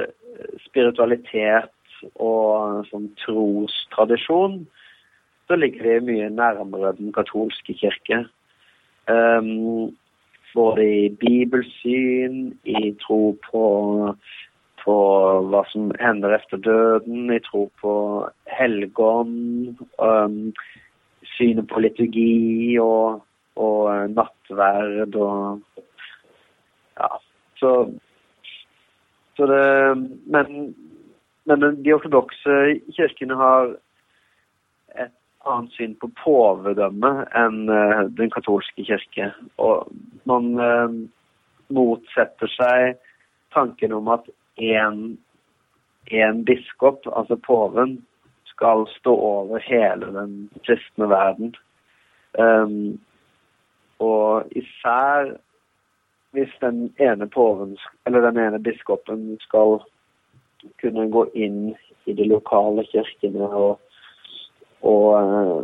[0.65, 4.63] spiritualitet og eh, sånn trostradisjon,
[5.49, 8.23] så ligger de mye nærmere den katolske kirke.
[9.09, 9.95] Um,
[10.53, 14.15] både i bibelsyn, i tro på,
[14.85, 14.95] på
[15.41, 20.53] vad som händer efter döden, i tro på helgon, um,
[21.37, 25.59] synen på liturgi och, och eh, nattvärd och
[26.99, 27.19] Ja.
[27.59, 27.93] Så,
[29.37, 30.75] så det Men,
[31.43, 32.49] men de ortodoxa
[32.95, 33.77] kyrkorna har
[35.47, 39.31] annet syn på påvedömet enn uh, den katolske kirke.
[39.61, 39.87] Og
[40.29, 40.99] man eh, uh,
[41.73, 42.99] motsetter seg
[43.53, 44.27] tanken om at
[44.59, 47.99] én biskop, altså påven,
[48.49, 50.33] skal stå over hele den
[50.65, 51.53] kristne verden.
[52.33, 52.97] Um, ehm,
[53.99, 55.37] og især
[56.31, 59.79] hvis den ene påven, eller den ene biskopen, skal
[60.81, 61.75] kunne gå inn
[62.05, 63.79] i de lokale kirkene og
[64.81, 65.63] og eh,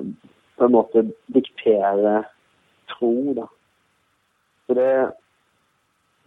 [0.55, 2.23] på en måte diktere
[2.91, 3.47] tro, da.
[4.65, 4.91] Så det,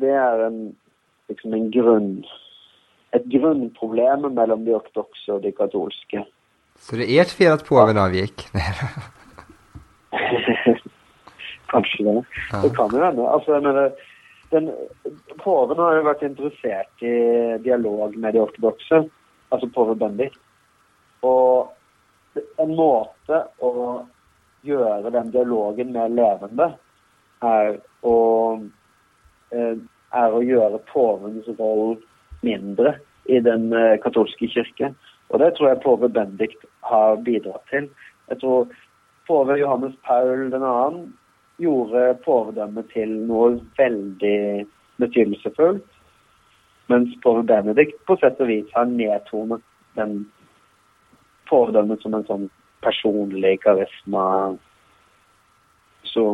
[0.03, 0.61] det er en,
[1.31, 2.13] liksom en grunn
[3.17, 6.25] et grunnproblem mellom de ortodokse og de katolske.
[6.79, 8.49] Så det är ert fel att påven avgick?
[11.67, 12.25] Kanskje det.
[12.53, 12.63] Ja.
[12.63, 13.29] Det kan jo hende.
[13.29, 13.91] Altså, jeg mener,
[14.51, 14.71] den,
[15.45, 17.17] Påven har jo vært interessert i
[17.65, 19.03] dialog med de ortodokse,
[19.53, 20.37] altså påve Bendik.
[21.23, 21.69] Og
[22.37, 23.73] en måte å
[24.67, 26.73] gjøre den dialogen mer levende
[27.45, 28.17] er å,
[29.53, 29.77] eh,
[30.13, 31.99] er å gjøre påvens rolle
[32.43, 32.97] mindre
[33.29, 34.93] i den eh, katolske kirke.
[35.29, 37.89] Og det tror jeg påve Bendikt har bidratt til.
[38.29, 38.73] Jeg tror
[39.29, 41.09] påve Johannes Paul 2.
[41.59, 44.67] gjorde påvedømmet til noe veldig
[45.03, 45.87] betydelsesfullt.
[46.89, 49.65] Mens påve Benedikt på sett og vis har nedtonet
[49.99, 50.23] den
[51.51, 52.47] pådømmet som en sånn
[52.85, 54.55] personlig karisma.
[56.07, 56.25] Så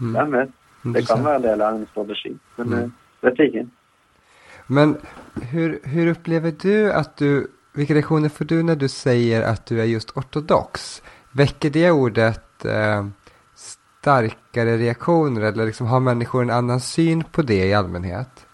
[0.00, 0.14] mm.
[0.14, 0.56] hvem vet?
[0.94, 2.92] Det kan være en del av en strategi, men mm.
[3.26, 3.66] vet ikke.
[4.66, 4.96] Men
[5.52, 9.80] hur, hur upplever du att du, vilka reaktioner får du när du säger att du
[9.80, 11.02] är just ortodox?
[11.32, 13.06] Väcker det ordet eh,
[13.54, 18.46] starkare reaktioner eller liksom har människor en annan syn på det i allmänhet?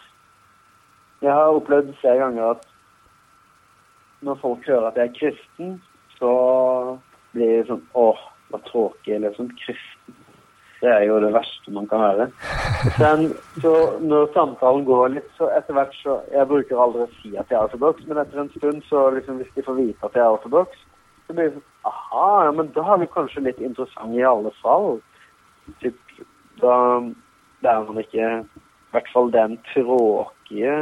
[1.19, 2.67] jag har upplevt flera gånger att
[4.19, 5.81] när folk hör att jag är kristen,
[6.19, 6.99] så
[7.31, 8.19] blir det sånn Åh,
[8.49, 9.15] vad tråkig.
[9.15, 9.90] Eller sånn kristen.
[10.81, 12.25] Det er jo det verste man kan være.
[12.97, 13.27] Sen,
[13.61, 17.51] så når samtalen går litt, så etter hvert så Jeg bruker aldri å si at
[17.51, 20.25] jeg er ortodoks, men etter en stund, så liksom hvis de får vite at jeg
[20.25, 20.81] er ortodoks,
[21.27, 24.51] så blir det sånn Aha, ja, men da er vi kanskje litt interessant i alle
[24.61, 24.99] fall.
[25.81, 25.97] Typ,
[26.61, 26.75] da,
[27.65, 30.75] er man ikke i hvert fall den tråkige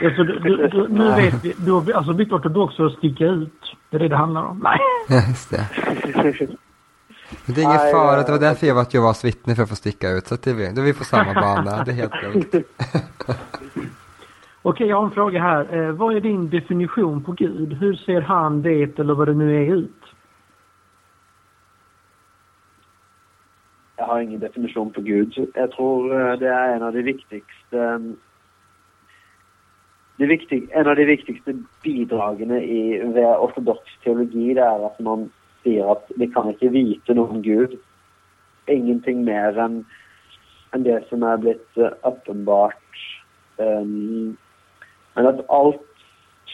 [0.00, 3.24] Ja, så du, du, du, nu vet vi, du har alltså blivit ortodox att sticka
[3.24, 3.76] ut.
[3.90, 4.58] Det är det det handlar om.
[4.62, 4.78] Nej.
[5.28, 6.56] Just det.
[7.46, 9.62] Men det är ingen Aj, fara, det var därför jag var ett Jehovas vittne för
[9.62, 10.26] att få sticka ut.
[10.26, 12.54] Så det är vi, då är vi på samma bana, det är helt lugnt.
[14.62, 15.76] Okej, jag har en fråga här.
[15.76, 17.72] Eh, vad är din definition på Gud?
[17.72, 19.90] Hur ser han det, eller vad det nu är, ut?
[23.96, 25.50] Jag har ingen definition på Gud.
[25.54, 28.00] Jag tror eh, det är en av de viktigaste
[30.16, 33.02] det viktig, en av de viktigaste bidragen i
[33.38, 35.30] ortodox teologi det er at man
[35.64, 37.76] sier at vi kan ikke vite noe om Gud.
[38.70, 39.82] Ingenting mer enn
[40.74, 43.02] en det som er blitt åpenbart.
[43.58, 44.36] Eh, um,
[45.14, 45.82] men at alt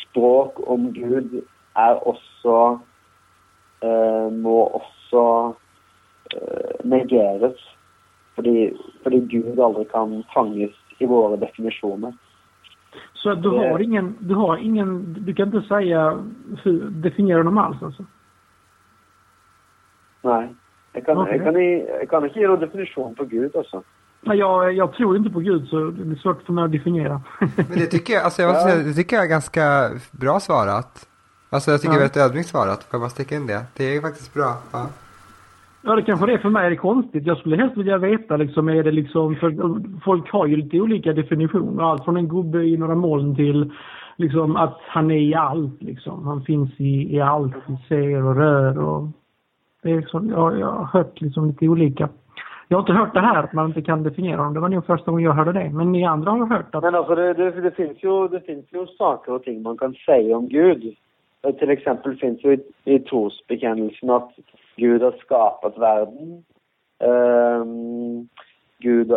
[0.03, 1.41] språk om Gud
[1.77, 2.57] er også
[3.81, 5.23] uh, Må også
[6.35, 7.57] uh, negeres.
[8.35, 8.71] Fordi,
[9.03, 12.13] fordi, Gud aldri kan fanges i våre definisjoner.
[13.15, 16.25] Så du har ingen, du har ingen, du kan inte säga,
[17.03, 18.05] definiera dem alls alltså?
[20.23, 20.49] Nei.
[20.95, 21.33] Jeg kan, okay.
[21.33, 21.57] jeg, kan,
[22.01, 23.83] jeg kan, ikke gi noen definisjon på Gud, alltså.
[24.27, 27.21] Nej, jag, jag tror inte på Gud så det är svårt för mig att definiera.
[27.57, 31.07] Men det tycker jag, alltså jag måste säga, det tycker jag är ganska bra svarat.
[31.51, 31.99] Alltså jag tycker ja.
[31.99, 32.85] det är väldigt ödmjukt svarat.
[32.85, 33.65] Får jag bara sticka in det?
[33.77, 34.57] Det är faktiskt bra.
[34.73, 34.87] Ja.
[35.83, 36.39] Ja, det kanske det är.
[36.39, 37.27] För mig är det konstigt.
[37.27, 39.51] Jag skulle helst vilja veta liksom, är det liksom, för
[40.05, 41.91] folk har ju lite olika definitioner.
[41.91, 43.73] Allt från en gubbe i några moln till
[44.17, 46.27] liksom att han är i allt liksom.
[46.27, 47.55] Han finns i, i allt
[47.89, 49.09] ser och rör och
[49.83, 52.09] det är liksom- så, jag, jag har hört liksom lite olika.
[52.69, 54.55] Jag har inte hört det här att man inte kan definiera honom.
[54.55, 55.71] Det var nog första gången jag hörde det.
[55.71, 56.83] Men ni andra har hört att...
[56.83, 59.95] Men alltså det, det, det, finns ju, det finns ju saker och ting man kan
[59.95, 60.97] säga om Gud.
[61.43, 64.33] Eh, till exempel finns ju i, i trosbekännelsen att
[64.77, 66.45] Gud har skapat världen.
[66.99, 68.29] Um,
[68.79, 69.13] Gud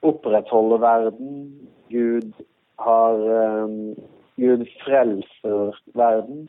[0.00, 1.60] upprätthåller världen.
[1.88, 2.34] Gud
[2.76, 3.94] har um,
[4.36, 6.48] Gud frälser världen.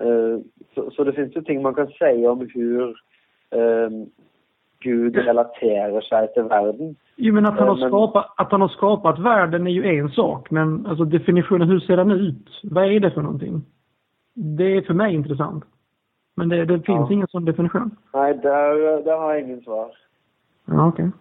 [0.00, 0.40] Uh,
[0.74, 2.96] så, så, det finns ju ting man kan säga om hur
[3.50, 4.10] um,
[4.80, 6.96] Gud relaterar sig till världen.
[7.16, 7.88] Jo, men att han, har men...
[7.88, 11.96] skapat, att han har skapat världen är ju en sak, men alltså definitionen, hur ser
[11.96, 12.60] den ut?
[12.62, 13.62] Vad är det för någonting?
[14.34, 15.64] Det är för mig intressant.
[16.36, 17.12] Men det, det finns ja.
[17.12, 17.96] ingen sån definition.
[18.12, 19.90] Nej, där, där har jag ingen svar.
[20.64, 21.04] Ja, okej.
[21.04, 21.18] Okay.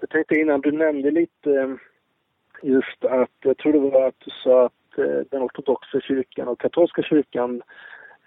[0.00, 1.68] Jag tänkte innan, du nämnde lite eh,
[2.62, 6.48] just att, jag tror det var att du sa att eh, Eh, den ortodoxa kyrkan
[6.48, 7.62] och katolska kyrkan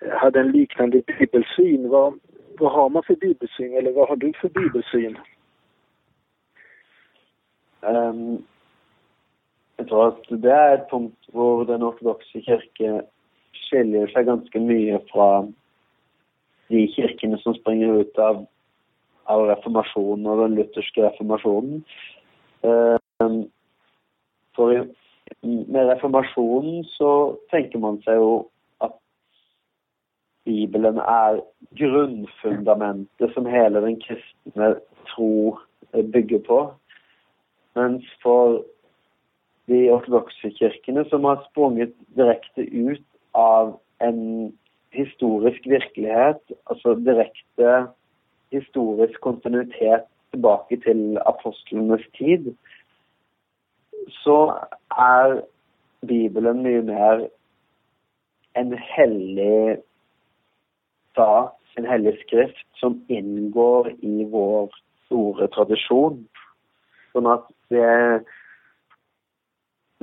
[0.01, 1.89] eh, hade en liknande bibelsyn.
[1.89, 2.19] Vad,
[2.59, 5.17] vad har man för bibelsyn eller vad har du för bibelsyn?
[7.81, 8.45] Um,
[9.77, 13.01] jag tror att det är ett punkt där den ortodoxa kyrkan
[13.53, 15.53] skiljer sig ganska mycket från
[16.67, 18.45] de kyrkorna som springer ut av,
[19.23, 21.83] av reformationen och den lutherska reformationen.
[22.61, 23.49] Um, ehm,
[24.55, 24.87] för
[25.41, 28.39] med reformationen så tänker man sig ju
[28.77, 28.99] att
[30.45, 34.75] Bibeln är grundfundamentet som hela den kristna
[35.15, 35.59] tro
[35.91, 36.73] bygger på.
[37.73, 38.63] Men för
[39.65, 44.51] de ortodoxa kyrkorna som har sprungit direkt ut av en
[44.91, 47.59] historisk verklighet, alltså direkt
[48.49, 52.57] historisk kontinuitet tillbaka till apostlarnas tid,
[54.09, 55.41] så är
[56.01, 57.29] Bibeln mycket mer
[58.53, 59.77] en helig
[61.15, 64.69] sak, en helig skrift som ingår i vår
[65.05, 66.27] store tradition.
[67.13, 68.25] Sånn at det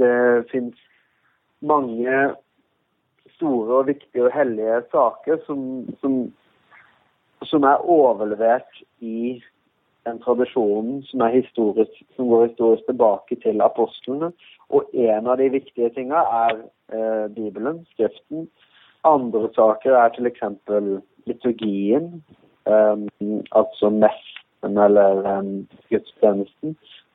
[0.00, 0.78] Det fins
[1.60, 2.12] mange
[3.36, 5.60] store og viktige og hellige saker som,
[6.00, 6.14] som,
[7.44, 9.36] som er overlevert i
[10.04, 14.32] den tradisjonen som, historisk, som går historisk tilbake til apostlene.
[14.68, 16.58] Og en av de viktige tinga er
[16.92, 18.48] eh, Bibelen, Skriften,
[19.04, 22.22] Andra saker är till exempel liturgin,
[22.64, 25.42] um, eh, alltså mässen eller eh,
[25.88, 26.74] gudstjänsten.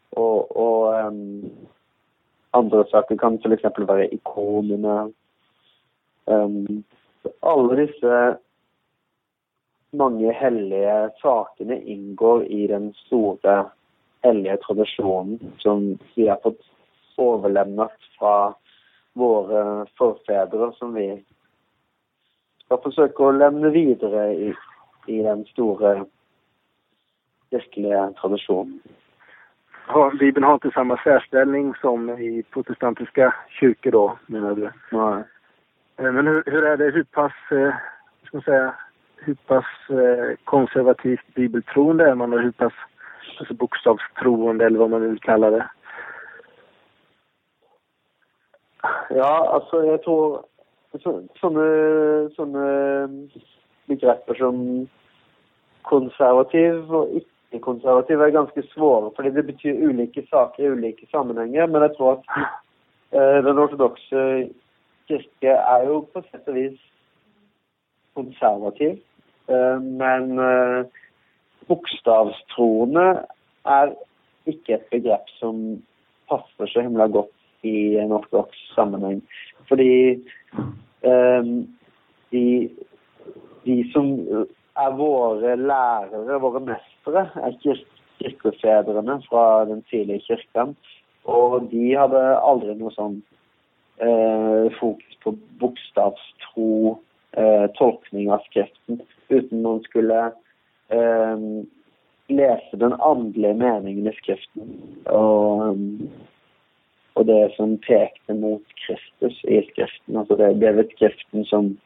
[0.10, 1.50] Och, och eh, um,
[2.52, 5.12] andra saker kan till exempel vara ikonerna.
[6.26, 6.84] Eh, um,
[9.92, 13.70] många heliga sakerna ingår i den stora
[14.22, 16.62] heliga traditionen som vi har fått
[17.18, 18.54] överlämnat från
[19.14, 21.24] våra förfäder som vi
[22.66, 24.54] ska försöka lämna vidare i,
[25.08, 26.06] i den stora
[27.52, 28.80] kyrkliga traditionen.
[29.88, 34.72] Ja, Bibeln har inte samma särställning som i protestantiska kyrkor då, menar du?
[34.92, 35.24] Nej.
[35.98, 37.74] Eh, men hur, hur är det, hur pass, eh,
[38.24, 38.76] ska man säga,
[39.18, 42.74] hur pass eh, konservativt bibeltroende är man och hur pass
[43.39, 45.70] alltså bokstavstroende eller vad man nu vill kalla det?
[49.09, 50.43] Ja, alltså jag tror
[50.93, 53.09] alltså, sånne, sånne eh, eh,
[53.86, 54.88] begreper som
[55.82, 61.51] konservativ och icke-konservativ är ganska svåra, för det betyder olika saker i olika sammanhang.
[61.51, 62.24] Men jag tror att
[63.09, 64.15] den ortodoxa
[65.07, 66.80] kyrkan är ju på sätt och vis
[68.18, 68.99] konservativ.
[69.47, 70.86] Eh, men eh,
[71.68, 73.26] bokstavstroende
[73.63, 73.95] är
[74.45, 75.82] inte ett begrepp som
[76.28, 79.22] passar så himla gott i en ortodox sammanhang.
[79.68, 80.24] För de,
[82.30, 82.70] de,
[83.63, 84.28] de, som
[84.74, 87.78] är våra lärare, våra mästare, är
[88.20, 90.76] kyrkofäderna från den tidiga kyrkan
[91.24, 93.26] och de hade aldrig något sånt
[93.97, 96.99] eh, fokus på bokstavstro,
[97.38, 100.32] eh, tolkning av Skriften, uten man skulle
[100.90, 101.38] eh,
[102.28, 104.74] lese den andliga meningen i Skriften.
[105.06, 106.10] Og ehm,
[107.18, 110.18] och det som pekte mot Kristus i skriften.
[110.18, 111.78] Alltså det, det ett skriften som,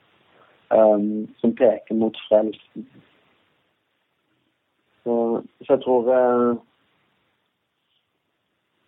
[0.69, 2.91] um, som pekar mot frälsningen.
[5.03, 6.55] Så, så jag tror uh,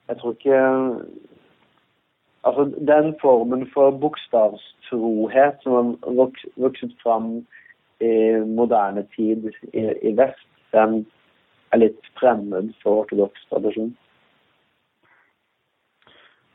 [0.07, 1.05] Jag tror inte
[2.45, 7.45] Alltså den formen för bokstavstrohet som har vuxit fram
[7.99, 11.05] i modern tid i, i väst, den
[11.69, 13.95] är lite främmande för ortodox tradition.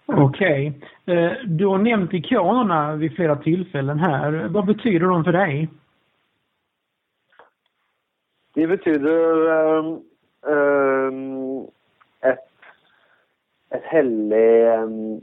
[0.06, 0.72] Okej.
[1.04, 1.16] Okay.
[1.16, 4.48] Eh, du har nämnt ikonerna vid flera tillfällen här.
[4.48, 5.68] Vad betyder de för dig?
[8.54, 10.02] Det betyder um,
[10.42, 11.66] um,
[12.20, 12.48] ett,
[13.70, 15.20] ett hellig, um,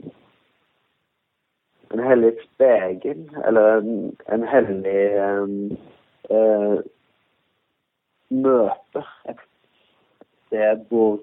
[1.94, 5.76] en helig spegel eller en, en hellig um,
[6.30, 6.78] uh, eh,
[8.28, 8.98] möte.
[8.98, 9.42] Eh, ett
[10.46, 11.18] sted hvor,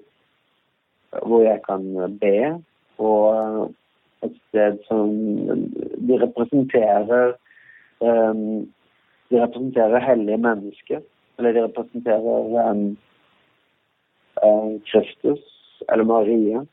[1.22, 1.84] hvor jeg kan
[2.20, 2.36] be
[2.98, 3.72] og
[4.24, 5.10] et sted som
[6.08, 7.34] De representerer
[8.00, 8.70] um,
[9.30, 11.00] De representerer hellige mennesker.
[11.38, 12.96] Eller de representerer um, um,
[14.42, 15.42] eh, Kristus
[15.88, 16.64] eller Maria.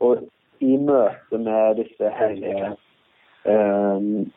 [0.00, 0.24] Og
[0.60, 2.72] i møte med disse hellige
[3.44, 4.30] Ehm, um,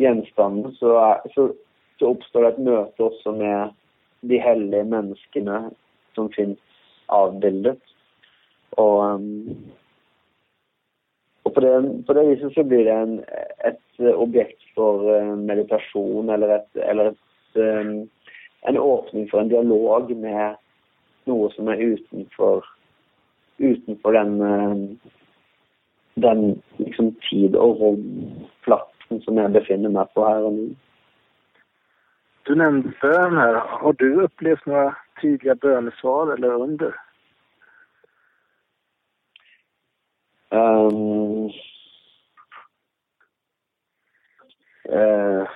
[0.00, 0.96] gjenstandene så,
[1.34, 1.48] så,
[1.98, 3.74] så, oppstår det et møte også med
[4.26, 5.58] de hellige menneskene
[6.16, 6.58] som finnes
[7.12, 7.78] avbildet.
[8.80, 9.70] Og ehm,
[11.42, 13.16] og på det, på det, viset så blir det en,
[13.66, 17.96] et objekt for eh, meditasjon eller, et, eller et, ehm,
[18.70, 20.54] en åpning for en dialog med
[21.28, 22.62] noe som er utenfor,
[23.58, 24.38] utenfor den,
[26.14, 30.72] den liksom, tid- og romplassen som jeg befinner meg på her og nå.
[32.44, 33.54] Du nämnde bön här.
[33.54, 36.94] Har du upplevt några tydliga bönesvar eller under?
[40.50, 41.50] Um,
[44.88, 45.48] uh,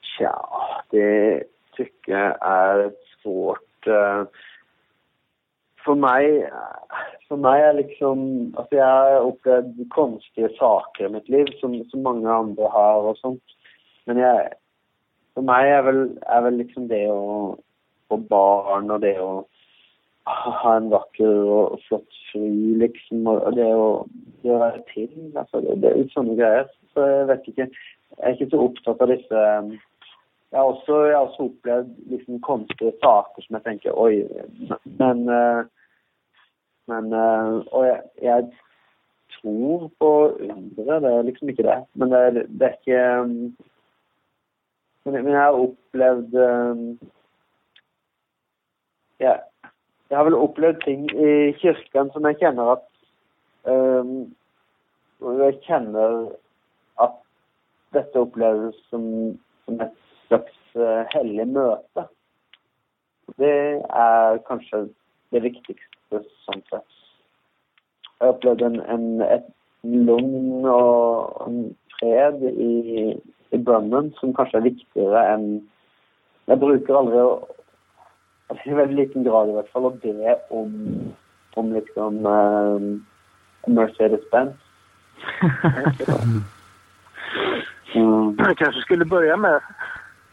[0.00, 0.48] tja,
[0.90, 2.92] det tycker jag är
[3.22, 3.86] svårt.
[3.86, 4.24] Uh,
[5.84, 6.50] för mig,
[7.28, 12.02] för mig är liksom, alltså jag har upplevt konstiga saker i mitt liv som, som
[12.02, 13.42] många andra har och sånt.
[14.04, 14.48] Men jag,
[15.34, 17.58] för mig är väl, är väl liksom det att
[18.08, 19.46] få barn och det att
[20.62, 23.26] ha en vacker och flott fru, liksom.
[23.26, 24.06] Och det att
[24.42, 26.66] göra till, alltså det, det är sådana grejer.
[26.94, 27.68] Så jag vet inte.
[28.16, 29.70] Jag är inte så upptagen av dessa
[30.50, 34.24] Jeg har også, jeg har også opplevd liksom konstige saker som jeg tenker Oi.
[34.84, 35.64] Men eh,
[36.90, 38.48] Men Og jeg, jeg
[39.40, 41.00] tror på undre.
[41.00, 41.84] Det er liksom ikke det.
[41.94, 43.26] Men det, er, det er ikke eh,
[45.04, 46.82] men, men jeg har opplevd eh,
[49.20, 49.34] ja,
[50.10, 52.86] jeg har vel opplevd ting i kirken som jeg kjenner at
[53.68, 54.12] um,
[55.20, 56.30] Jeg kjenner
[57.04, 57.16] at
[57.92, 59.02] dette oppleves som,
[59.66, 59.96] som et
[60.30, 60.56] slags
[61.12, 62.06] hellig møte.
[63.38, 64.86] Det er kanskje
[65.34, 66.98] det viktigste sånn sett.
[68.20, 69.46] Jeg har opplevd en, en, et
[69.82, 71.60] lugn og en
[71.96, 73.14] fred i,
[73.54, 75.46] i bønnen som kanskje er viktigere enn
[76.50, 77.32] Jeg bruker aldri å
[78.66, 80.72] i veldig liten grad i hvert fall å be om,
[81.60, 82.88] om liksom um,
[83.70, 84.56] Mercedes-Benz.
[87.94, 88.36] mm.
[88.38, 89.60] Jag kanske skulle börja med.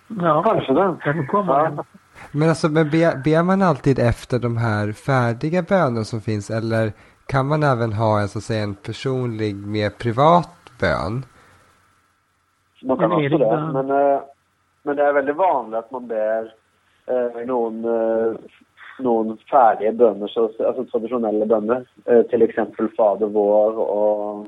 [0.08, 0.98] Ja, kanske det.
[1.34, 1.84] Ja.
[2.32, 6.92] Men alltså, men ber, ber man alltid efter de här färdiga bönerna som finns eller
[7.28, 10.50] kan man även ha en, så att säga, en personlig, mer privat
[10.80, 11.26] bön?
[12.82, 13.88] Man kan också det, men,
[14.84, 16.54] men det är väldigt vanligt att man ber
[17.06, 18.36] eh, noen, eh,
[19.00, 21.86] noen, ferdige bønner, så, altså tradisjonelle bønner.
[22.06, 22.56] Eh, F.eks.
[22.98, 24.48] Fader vår og,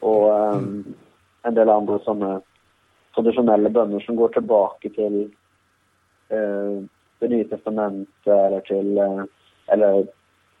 [0.00, 0.84] og um,
[1.42, 2.36] en del andre sånne
[3.14, 5.20] tradisjonelle bønner som går tilbake til
[6.30, 6.82] eh,
[7.22, 8.98] Det nye testamentet eller til
[9.72, 10.04] eller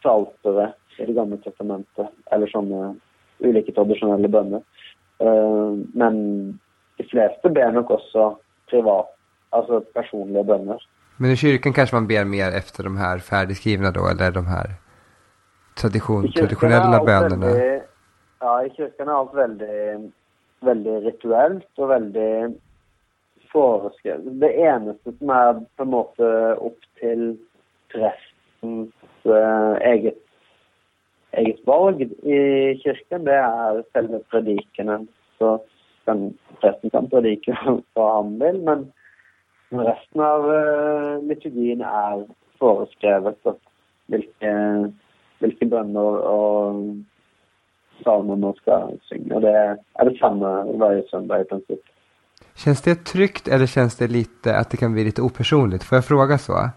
[0.02, 2.94] salteret i Det gamle testamentet, eller sånne
[3.42, 4.62] ulike tradisjonelle bønner.
[5.94, 6.14] men
[6.98, 8.34] de fleste ber nok også
[8.70, 9.14] privat
[9.54, 10.78] Alltså personliga böner.
[11.16, 14.66] Men i kyrkan kanske man ber mer efter de här färdigskrivna då, eller de här
[15.80, 17.46] tradition, traditionella bönerna?
[17.46, 17.82] Väldigt,
[18.40, 20.14] ja, i kyrkan är allt väldigt,
[20.64, 22.60] väldigt rituellt och väldigt
[23.52, 24.40] foreskrevet.
[24.40, 26.24] Det eneste som är på en måte
[26.60, 27.36] upp till
[27.88, 28.92] prästens
[29.24, 30.18] eh, eget,
[31.30, 35.08] eget valg i kyrkan, det är själva predikenen.
[35.38, 35.64] Så
[36.04, 37.58] kan, prästen kan predika
[37.94, 38.92] hva han vill, men
[39.70, 42.26] resten av eh, liturgien er
[42.60, 43.54] foreskrevet
[44.12, 44.52] hvilke,
[45.40, 46.82] hvilke bønner og
[48.04, 49.34] salmer man skal synge.
[49.34, 49.50] Och det
[49.94, 51.80] är detsamma varje söndag i princip.
[52.56, 55.84] Känns det tryggt eller känns det lite att det kan bli lite opersonligt?
[55.84, 56.70] Får jag fråga så?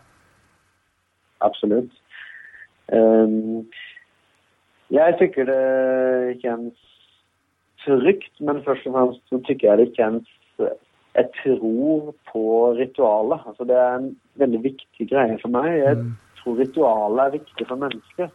[1.37, 1.91] Absolut.
[2.91, 3.65] Um,
[4.87, 6.73] jag tycker det känns
[7.85, 10.23] tryggt men först och främst så tycker jag det känns
[11.17, 13.39] jeg tror på ritualet.
[13.45, 15.71] Altså, det er en veldig viktig greie for meg.
[15.79, 16.11] Jeg mm.
[16.39, 18.29] tror ritualet er viktig for mennesker.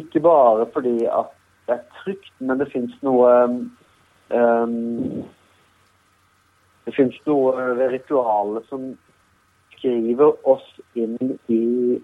[0.00, 1.34] Ikke bare fordi at
[1.70, 3.58] det er trygt, men det fins noe um,
[4.34, 5.22] ehm,
[6.86, 8.86] Det fins noe eh, ved som
[9.76, 10.66] skriver oss
[10.98, 12.00] inn i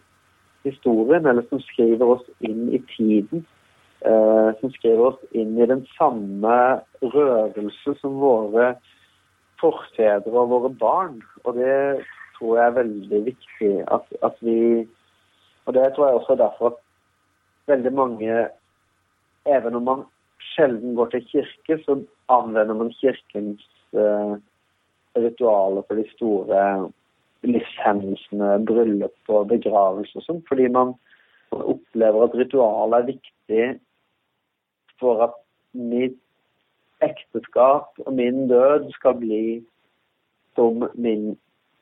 [0.62, 3.42] historien, eller som skriver oss inn i tiden.
[4.06, 6.56] Uh, som skriver oss inn i den samme
[7.02, 8.74] rørelse som våre
[9.58, 11.16] forfedre og våre barn.
[11.44, 12.04] Og det
[12.36, 14.86] tror jeg er veldig viktig at, at vi
[15.66, 16.76] Og det tror jeg også er derfor at
[17.66, 18.34] veldig mange
[19.46, 20.04] Även om man
[20.56, 23.60] sällan går till kyrkan så använder man kyrkans
[23.92, 24.36] eh,
[25.14, 26.90] ritualer för de stora
[27.42, 30.94] livshändelserna, bröllop och begravelser och sånt, för man,
[31.50, 33.74] man att ritualer är viktiga
[35.00, 36.22] för att mitt
[36.98, 39.64] äktenskap och min död ska bli
[40.54, 41.36] som min,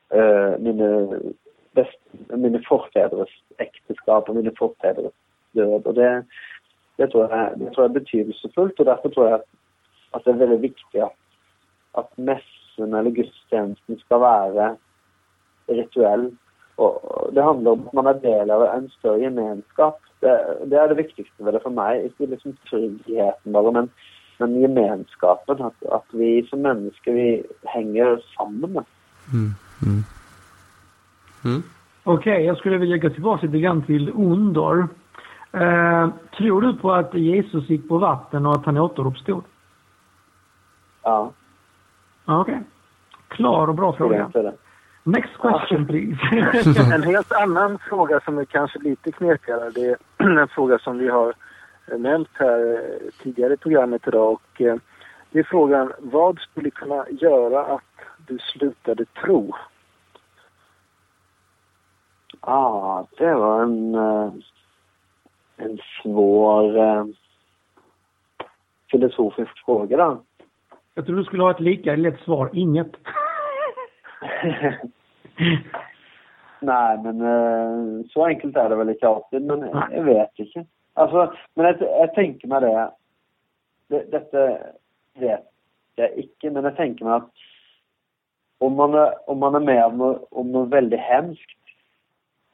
[0.09, 1.21] äh, mina,
[1.73, 1.99] best,
[2.29, 5.13] mina förfäders äktenskap och mina förfäders
[5.53, 5.87] död.
[5.87, 6.25] Och det,
[6.99, 9.47] det, tror jeg, det, tror jeg, er betydelsesfullt, og derfor tror jeg at,
[10.15, 11.17] at det er veldig viktig at,
[11.99, 14.77] at messen eller gudstjenesten skal være
[15.69, 16.31] rituell.
[16.77, 20.01] Og det handler om at man er del av en større gemenskap.
[20.23, 20.33] Det,
[20.71, 22.09] det er det viktigste ved det for meg.
[22.09, 23.91] Ikke liksom tryggheten bare, men,
[24.41, 25.63] men gemenskapen.
[25.69, 27.29] At, at, vi som mennesker vi
[27.75, 28.83] henger sammen.
[29.33, 29.55] Mm.
[29.83, 30.03] Mm.
[31.45, 31.63] Mm.
[32.05, 34.89] Okej, okay, jag skulle vilja gå tillbaka lite grann till Undor.
[35.55, 39.45] Eh, tror du på att Jesus gick på vatten och att han återuppstod?
[41.03, 41.33] Ja.
[42.25, 42.55] Okej.
[42.55, 42.65] Okay.
[43.29, 44.31] Klar och bra fråga.
[45.03, 46.19] Next question please.
[46.95, 49.71] en helt annan fråga som är kanske lite knepigare.
[49.71, 51.35] Det är en fråga som vi har
[51.99, 52.89] nämnt här
[53.23, 54.33] tidigare i programmet idag.
[54.33, 54.77] Och, eh,
[55.31, 57.83] det är frågan, vad skulle kunna göra att
[58.27, 59.55] du slutade tro?
[62.41, 64.33] Ja, ah, det var en, eh,
[65.57, 67.05] en svår eh,
[68.91, 70.23] filosofisk fråga då.
[70.95, 72.93] Jag tror du skulle ha ett lika lätt svar, inget.
[76.61, 79.43] Nej, men eh, så enkelt är det väl inte alltid.
[79.43, 79.71] Men Nej.
[79.91, 80.67] jag vet inte.
[80.95, 82.91] Alltså, men jag, jag tänker mig det,
[83.89, 84.11] det.
[84.11, 84.59] Detta
[85.15, 85.45] vet
[85.97, 87.31] jag inte, men jag tänker mig att
[88.59, 91.64] om man är, om man är med om något, om något väldigt hemskt,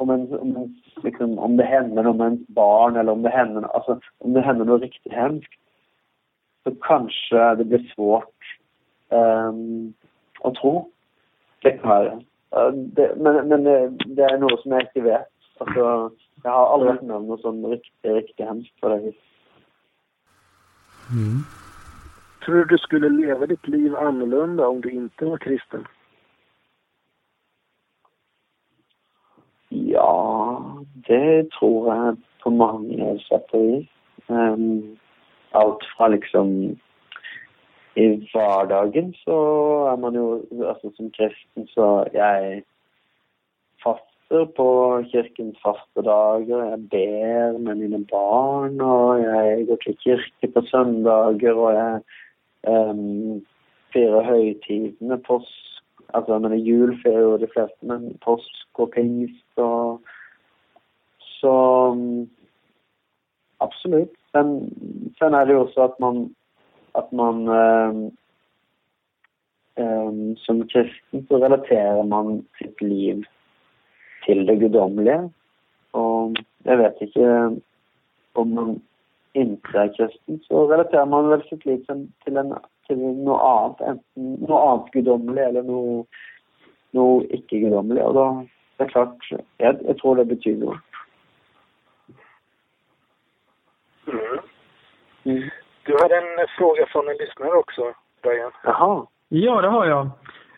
[0.01, 3.31] om, en, om, en, liksom, om det händer något med ens barn eller om det
[3.31, 5.53] händer, alltså, om det händer något riktigt hemskt,
[6.65, 8.59] så kanske det blir svårt
[9.09, 9.95] um,
[10.41, 10.91] att tro.
[11.63, 12.21] Det kan være.
[12.73, 13.77] Det, men, men det,
[14.07, 15.29] det, er noe som jeg ikke vet.
[15.61, 15.85] Altså,
[16.43, 19.27] jeg har aldri vært med om noe sånn riktig, riktig hemskt på det viset.
[21.13, 21.43] Mm.
[22.41, 25.85] Tror du du skulle leva ditt liv annorlunda om du inte var kristen?
[30.11, 30.63] Ja,
[30.95, 33.89] det tror jag på många sätt och vis.
[34.27, 34.97] Um,
[35.51, 36.77] allt från liksom
[37.95, 42.63] i vardagen så är man ju, alltså Som kristen så jag
[43.85, 50.63] fastar på kyrkans fastedagar, jag ber med mina barn, och jag går till kyrkan på
[50.63, 52.01] söndagar och jag
[52.67, 53.45] um,
[53.93, 55.70] firar högtiderna, Påsk
[56.15, 60.01] Altså, men jul feirer jo de fleste, men påsk og pingst og
[61.41, 61.53] Så
[61.97, 62.29] mm,
[63.61, 64.17] absolutt.
[64.35, 64.51] Men
[65.19, 66.29] sen er det jo også at man
[66.95, 68.13] at man um,
[69.81, 73.25] um, Som kristen så relaterer man sitt liv
[74.27, 75.31] til det guddommelige.
[75.93, 77.29] Og jeg vet ikke
[78.35, 78.83] om man
[79.35, 82.37] inte er kristen, så relaterer man vel sitt liv til, en, til
[82.99, 83.81] noe annet.
[83.81, 86.05] Enten noe annet guddommelig eller noe,
[86.97, 88.05] noe ikke-guddommelig.
[88.09, 88.27] Og da
[88.81, 90.77] det er klart jeg, jeg tror det betyr noe.
[94.09, 94.39] Mm.
[95.25, 95.51] Mm.
[95.87, 97.83] Du har en fråga från en lyssnare också,
[98.23, 98.53] Brian.
[98.65, 99.07] Jaha.
[99.29, 100.07] Ja, det har jag.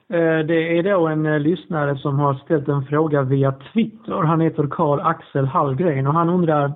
[0.09, 4.13] Eh, det är då en eh, lyssnare som har ställt en fråga via Twitter.
[4.13, 6.73] Han heter Karl Axel Hallgren och han undrar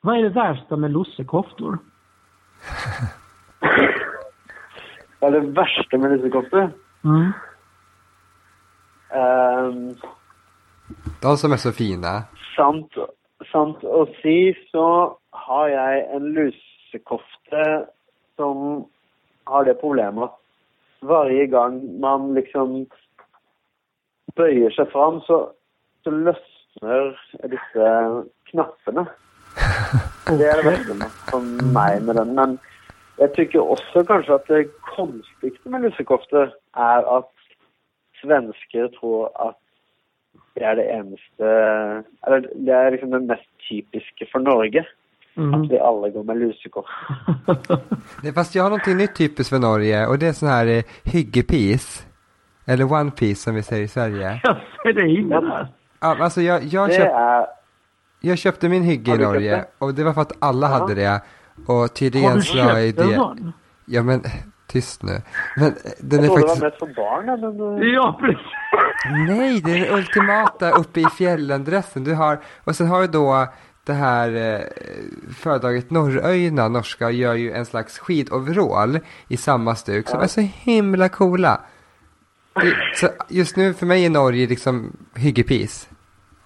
[0.00, 1.78] Vad är det värsta med lussekoftor?
[5.18, 6.70] Vad är det värsta med lussekoftor?
[7.04, 7.32] Mm.
[9.14, 9.96] Um,
[11.20, 12.22] De som är så fina.
[12.56, 12.92] Sant,
[13.52, 17.64] sant å si så har jeg en lussekofte
[18.36, 18.84] som
[19.46, 22.86] har det problemet at varje gang man liksom
[24.36, 25.46] bøyer seg fram, så,
[26.04, 27.12] så løsner
[27.52, 27.90] disse
[28.50, 29.06] knappene.
[30.26, 32.34] Det er det verste for meg med den.
[32.34, 32.56] Men
[33.20, 34.64] jeg tykker også kanskje at det
[34.96, 37.32] konstigste med lussekofte er at
[38.22, 39.58] svensker tror at
[40.56, 41.48] det er det eneste
[42.26, 44.84] Eller det er liksom det mest typiske for Norge.
[45.36, 45.54] Mm.
[45.54, 46.86] Att vi alla går med lusekort.
[48.34, 52.06] Fast jag har någonting nytt typiskt för Norge och det är sån här eh, hyggepis.
[52.66, 54.40] Eller one piece som vi säger i Sverige.
[54.44, 55.68] Jag ser det inne där.
[56.00, 57.46] Ja, alltså jag, jag, köpt, är...
[58.20, 60.78] jag köpte min hygge i Norge och det var för att alla Aha.
[60.78, 61.20] hade det.
[61.66, 63.14] Och tydligen så är det...
[63.14, 63.52] Sån?
[63.86, 64.20] Ja men
[64.76, 65.22] tyst nu.
[65.56, 66.60] Men den jag är faktiskt...
[66.60, 67.40] det var mest för barnen.
[67.40, 67.90] Men...
[67.92, 68.46] Ja, precis.
[69.28, 72.04] Nej, det är den ultimata uppe i fjällen-dressen.
[72.04, 73.48] Du har, och sen har du då
[73.86, 74.60] det här eh,
[75.36, 78.98] företaget Norröjna, norska, gör ju en slags skidoverall
[79.28, 81.60] i samma stuk som är så himla coola.
[82.54, 85.88] Det, så just nu för mig är Norge liksom hyggepis.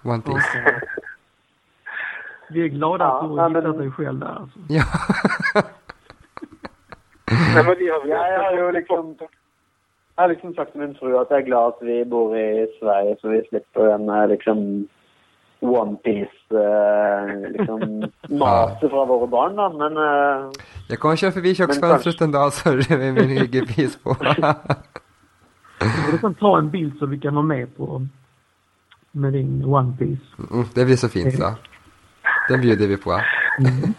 [0.03, 0.47] One piece.
[2.49, 4.59] Vi är glada att du har hittat dig själv där alltså.
[4.69, 4.83] Ja.
[7.31, 9.15] Nej, men vi har, jag har ju liksom,
[10.15, 12.67] jag har liksom sagt till min fru att jag är glad att vi bor i
[12.79, 14.87] Sverige så vi slipper den här liksom
[15.59, 19.97] One Piece eh, liksom maset från våra barn då, men...
[19.97, 20.51] Eh,
[20.89, 24.15] jag kommer köra förbi köksfönstret en dag så är det med min hyggepis på.
[26.11, 28.07] du kan ta en bild så vi kan vara med på
[29.11, 30.25] med din One Piece.
[30.51, 31.53] Mm, det blir så fint så.
[32.49, 33.11] Den bjuder vi på.
[33.59, 33.93] Mm.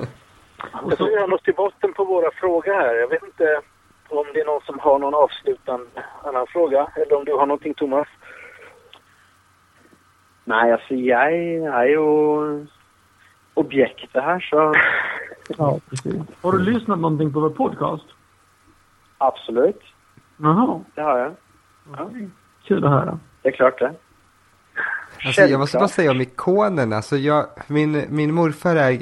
[0.88, 2.94] Jag tror vi har nått till botten på våra frågor här.
[2.94, 3.60] Jag vet inte
[4.08, 5.86] om det är någon som har någon avslutande
[6.24, 8.08] annan fråga eller om du har någonting Thomas?
[10.44, 12.66] Nej, alltså jag är ju
[13.54, 14.74] objektet här så...
[15.58, 16.14] Ja, precis.
[16.42, 18.04] Har du lyssnat någonting på vår podcast?
[19.18, 19.80] Absolut.
[20.36, 20.80] Jaha.
[20.94, 21.32] Det har jag.
[21.96, 22.10] Ja.
[22.64, 23.18] Kul att höra.
[23.42, 23.94] Det är klart det.
[25.24, 27.02] Alltså, jag måste bara säga om ikonerna.
[27.02, 28.98] Så jag, min, min morfar är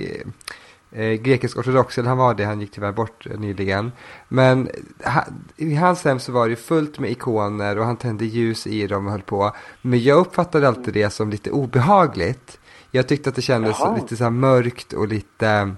[0.93, 3.93] eh, grekisk ortodox, eller han var det, han gick tyvärr bort nyligen.
[4.29, 4.69] Men
[5.05, 5.25] ha,
[5.57, 9.07] i hans hem så var det fullt med ikoner och han tände ljus i dem
[9.07, 9.57] och höll på.
[9.83, 12.59] Men jag uppfattade alltid det som lite obehagligt.
[12.91, 13.97] Jag tyckte att det kändes Jaha.
[13.97, 15.75] lite så mörkt och lite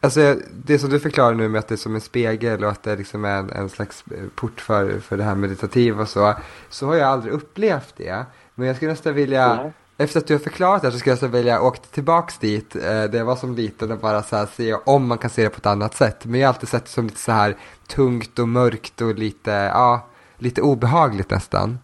[0.00, 2.82] Alltså det som du förklarar nu med att det är som en spegel och att
[2.82, 4.04] det liksom är en, en slags
[4.34, 6.34] port för, för det här meditativa och så.
[6.68, 8.26] Så har jag aldrig upplevt det.
[8.54, 11.18] Men jag skulle nästan vilja mm efter att du har förklarat det så skulle jag
[11.18, 14.74] så vilja åka tillbaks dit, eh, det var som liten och bara så här se
[14.86, 16.26] om man kan se det på ett annat sätt.
[16.26, 17.54] Men jag har alltid sett det som lite så här
[17.96, 20.06] tungt och mörkt och lite, ja,
[20.38, 21.78] lite obehagligt nästan.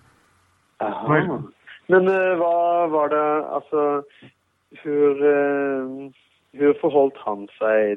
[0.78, 1.42] Jaha.
[1.86, 4.02] Men uh, vad var det, alltså,
[4.70, 6.10] hur, uh,
[6.52, 7.96] hur förhållt han sig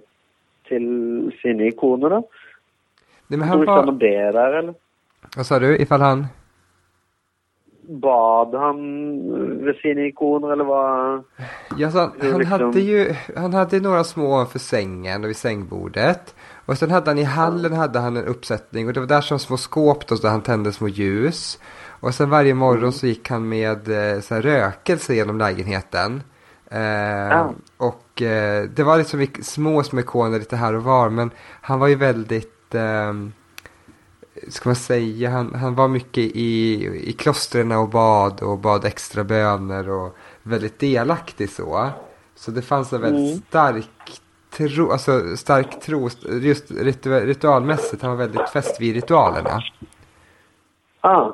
[0.68, 2.30] till sina ikoner då?
[3.28, 3.91] Nej, men han var...
[3.91, 4.74] där eller?
[5.38, 6.28] Vad sa du, ifall han?
[7.88, 8.78] Bad han
[9.66, 11.24] vid sina ikoner eller vad?
[11.78, 12.46] Ja, så han, han liksom...
[12.46, 16.36] hade ju, han hade några små för sängen och vid sängbordet.
[16.66, 19.40] Och sen hade han i hallen hade han en uppsättning och det var där som
[19.40, 21.60] små skåp då, där han tände små ljus.
[22.00, 22.92] Och sen varje morgon mm.
[22.92, 26.22] så gick han med eh, så här, rökelse genom lägenheten.
[26.72, 27.54] Eh, ja.
[27.78, 31.32] Och eh, det var liksom små, små ikoner lite här och var men
[31.62, 33.14] han var ju väldigt eh,
[34.48, 39.24] ska man säga, han, han var mycket i, i klostren och bad och bad extra
[39.24, 41.90] böner och väldigt delaktig så.
[42.36, 43.42] Så det fanns en väldigt mm.
[43.50, 46.10] stark tro, alltså stark tro,
[46.42, 49.62] just ritualmässigt, han var väldigt fäst vid ritualerna.
[51.02, 51.32] Ah.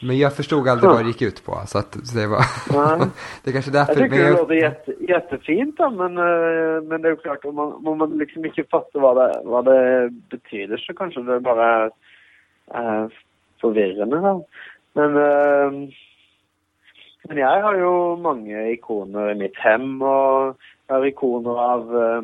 [0.00, 1.52] Men jag förstod aldrig vad det gick ut på.
[1.66, 2.38] Så, att, det, var
[3.44, 3.92] det är kanske därför.
[3.92, 4.34] Jag tycker jag...
[4.34, 8.18] det låter jätte, jättefint då, men, eh, men det är klart om man, om man
[8.18, 11.90] liksom inte fattar vad det, vad det betyder så kanske det bara
[12.70, 13.08] är äh,
[13.60, 14.16] förvirrande.
[14.16, 14.46] Då.
[14.92, 15.88] Men, äh,
[17.28, 22.22] men jag har ju många ikoner i mitt hem och jag har ikoner av äh,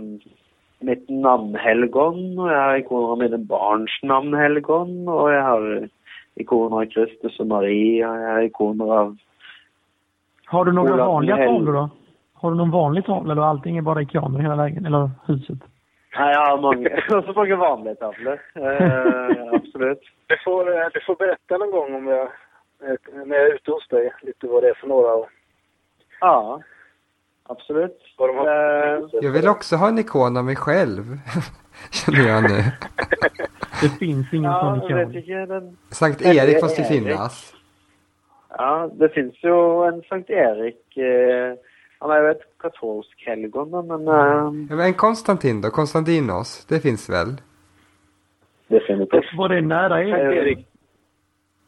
[0.79, 5.89] mitt namnhelgon och jag har ikoner av mina barns namnhelgon och jag har
[6.35, 9.16] ikoner av Kristus och Maria, ikoner av...
[10.45, 11.91] Har du några vanliga tavlor då?
[12.35, 15.59] Har du någon vanlig tavla eller allting är bara ikoner hela lägen, eller huset?
[16.18, 16.89] Nej, jag har många,
[17.26, 18.41] så många vanliga tavlor.
[18.55, 20.01] Eh, absolut.
[20.26, 23.70] Du får, eh, du får berätta någon gång om jag, eh, när jag är ute
[23.70, 25.26] hos dig, lite vad det är för några.
[26.20, 26.61] Ja,
[27.43, 27.99] absolut.
[28.18, 31.03] Eh, jag vill också ha en ikon av mig själv,
[31.91, 32.62] känner jag nu.
[33.83, 35.49] Det finns ingen ja, sån ikon.
[35.49, 35.76] Den...
[35.91, 37.55] Sankt Erik måste finnas.
[38.49, 40.97] Ja, det finns ju en Sankt Erik.
[40.97, 41.55] Eh,
[41.99, 44.09] han är ju ett katolsk helgon, men...
[44.09, 45.70] Eh, ja, men en Konstantin då?
[45.70, 46.66] Konstantinos?
[46.68, 47.41] Det finns väl?
[48.68, 49.37] Definitivt.
[49.37, 50.14] Var det nära Erik?
[50.14, 50.66] Sankt Erik,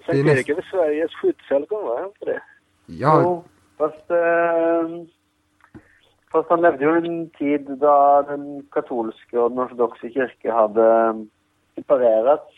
[0.06, 2.04] Sankt Erik är väl Sveriges skyddshelgon, va?
[2.06, 2.42] Inte det?
[2.86, 3.20] Ja.
[3.22, 3.44] Jo,
[3.78, 4.10] fast...
[4.10, 5.13] Eh,
[6.34, 10.88] fast han levde ju en tid då den katolska och den ortodoxa kyrkan hade
[11.74, 12.48] separerat.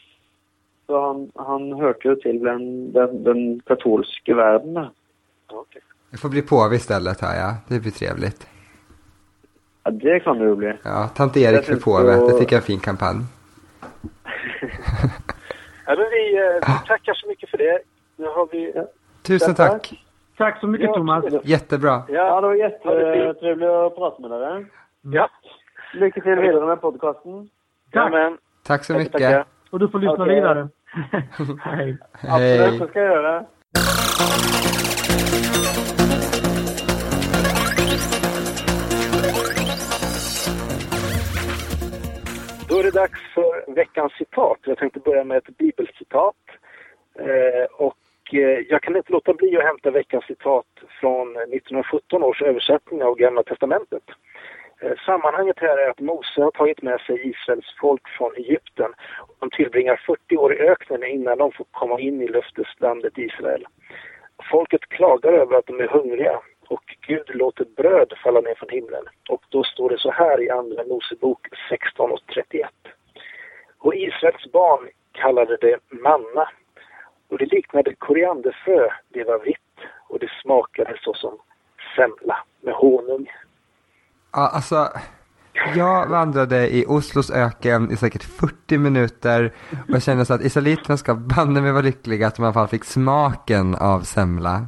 [0.86, 4.78] Så han, han hørte jo til den, den, den katolske verden.
[5.48, 5.82] Okay.
[6.10, 7.54] Jag får bli påve istället här, ja.
[7.68, 8.46] Det blir trevligt.
[9.84, 10.72] Ja, det kan det ju bli.
[10.82, 12.16] Ja, tant Erik för påve.
[12.16, 13.18] Det tycker jag är en fin kampanj.
[15.88, 17.78] Ja, men vi eh, tackar så mycket för det.
[18.16, 18.72] Nu har vi...
[19.22, 20.05] Tusen tack.
[20.36, 21.24] Tack så mycket Ja, Thomas.
[21.44, 22.02] Jättebra.
[22.08, 24.66] Ja, det var det jättetrevligt att prata med dig.
[25.00, 25.28] Ja,
[25.94, 27.48] Lycka till vidare med podcasten.
[27.92, 28.12] Tack.
[28.12, 28.38] Jajamän.
[28.66, 29.12] Tack så mycket.
[29.12, 29.44] tackar.
[29.70, 30.34] Och du får lyssna Okej.
[30.34, 30.68] vidare.
[31.60, 31.98] Hej.
[32.12, 32.78] Absolut, Hej.
[32.78, 33.44] så ska jag göra.
[42.68, 44.58] Då är det dags för veckans citat.
[44.64, 46.34] Jag tänkte börja med ett bibelcitat.
[47.18, 47.94] Eh, och
[48.32, 50.66] Eh, jag kan inte låta bli att hämta veckans citat
[51.00, 54.02] från 1917 års översättning av Gamla Testamentet.
[54.80, 58.92] Eh, sammanhanget här är att Mose har tagit med sig Israels folk från Egypten.
[59.40, 63.66] De tillbringar 40 år i öknen innan de får komma in i löfteslandet Israel.
[64.50, 69.04] Folket klagar över att de är hungriga och Gud låter bröd falla ner från himlen.
[69.28, 72.70] Och då står det så här i Andra Mosebok 16 och 31.
[73.78, 76.48] Och Israels barn kallade det manna.
[77.30, 79.56] Och det liknade korianderfrö, det var vitt
[80.08, 81.34] och det smakade såsom
[81.96, 83.26] semla med honung.
[84.32, 84.88] Ja, alltså,
[85.74, 90.96] jag vandrade i Oslos öken i säkert 40 minuter och jag kände så att israeliterna
[90.96, 94.66] ska banne mig vara lyckliga att de i alla fall fick smaken av semla.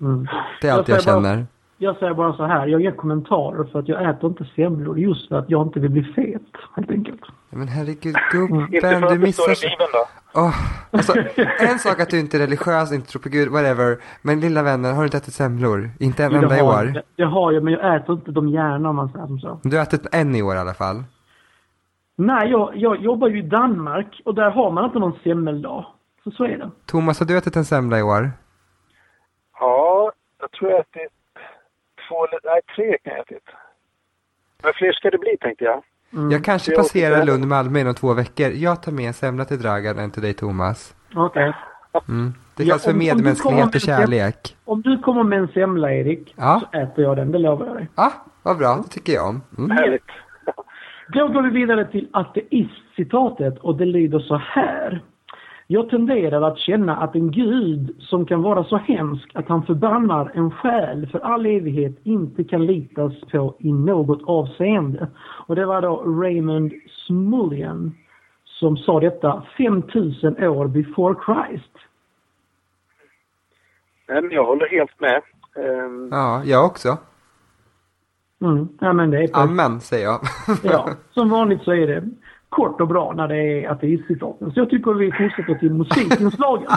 [0.00, 0.26] Mm.
[0.60, 1.46] Det är allt jag bara- känner.
[1.78, 5.28] Jag säger bara så här, jag ger kommentarer för att jag äter inte semlor just
[5.28, 6.42] för att jag inte vill bli fet,
[6.76, 7.20] helt enkelt.
[7.54, 9.68] Men herregud Inte gubben, för du att missar står i så...
[9.68, 10.06] Bibeln då.
[10.34, 10.54] Åh,
[10.90, 11.14] alltså,
[11.58, 13.98] en sak att du inte är religiös, inte tror på Gud, whatever.
[14.22, 15.90] Men lilla vänner, har du inte ätit semlor?
[16.00, 16.86] Inte en enda i det, har, år?
[16.86, 19.60] det, det har jag, men jag äter inte dem gärna om man säger som så.
[19.62, 21.04] Du har ätit en i år i alla fall.
[22.16, 25.86] Nej, jag, jag jobbar ju i Danmark och där har man inte någon semmeldag.
[26.24, 26.70] Så så är det.
[26.86, 28.30] Thomas, har du ätit en semla i år?
[29.60, 31.12] Ja, jag tror jag ätit
[32.08, 33.44] två eller nej, tre kan jag ätit.
[34.62, 35.82] Men fler ska det bli tänkte jag.
[36.12, 36.30] Mm.
[36.30, 37.24] Jag kanske passerar där.
[37.26, 38.50] Lund Malmö inom två veckor.
[38.50, 40.94] Jag tar med en semla till Dragan, en till dig Thomas.
[41.14, 41.52] Okej.
[42.08, 42.34] Mm.
[42.56, 44.56] Det Ja, kallas för om- du kommer medmänsklighet med och kärlek.
[44.64, 46.60] Om du kommer med en semla, Erik, Ja.
[46.72, 47.32] så äter jag den.
[47.32, 47.88] Det lovar jag dig.
[47.94, 48.76] Ja, ah, vad bra.
[48.82, 49.40] Det tycker jag om.
[49.58, 49.70] Mm.
[49.70, 50.02] Härligt.
[51.08, 55.02] Då går vi vidare till ateist-citatet och det lyder så här.
[55.66, 60.32] Jag tenderar att känna att en gud som kan vara så hemsk att han förbannar
[60.34, 65.08] en själ för all evighet inte kan litas på i något avseende.
[65.46, 66.72] Och det var då Raymond
[67.06, 67.94] Smullian
[68.44, 71.72] som sa detta 5000 år before Christ.
[74.08, 75.22] Nej, men jag håller helt med.
[75.56, 76.98] Ehm, Ja, jag också.
[78.40, 78.68] Mm.
[78.80, 80.20] Ja, men det är Amen, säger jag.
[80.62, 82.08] Ja, som vanligt så är det
[82.52, 84.52] kort och bra när det är ateistcitaten.
[84.52, 86.68] Så jag tycker vi fortsätter till musikinslagen.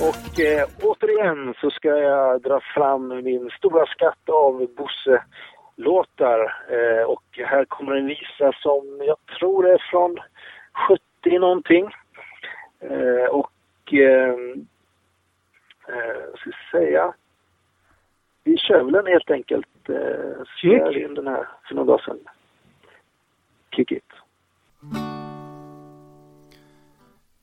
[0.00, 6.40] Och eh, återigen så ska jag dra fram min stora skatt av Bosse-låtar.
[6.70, 10.16] Eh, och här kommer en visa som jag tror är från
[11.24, 11.84] 70 någonting.
[12.80, 14.36] Eh, och eh,
[15.88, 17.14] eh, ska jag säga.
[18.44, 19.88] Vi kör helt enkelt.
[19.88, 22.18] Eh, spelade in den här för några dagar sedan.
[23.76, 24.04] Kick it.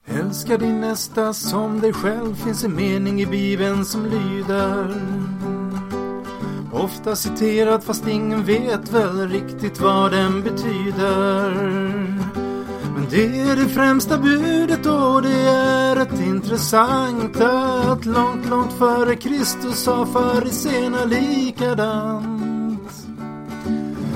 [0.05, 4.87] Älska din nästa som dig själv finns en mening i Bibeln som lyder
[6.73, 11.51] Ofta citerad fast ingen vet väl riktigt vad den betyder
[13.11, 19.83] det är det främsta budet och det är rätt intressant att långt, långt före Kristus
[19.83, 22.41] sa fariséerna likadant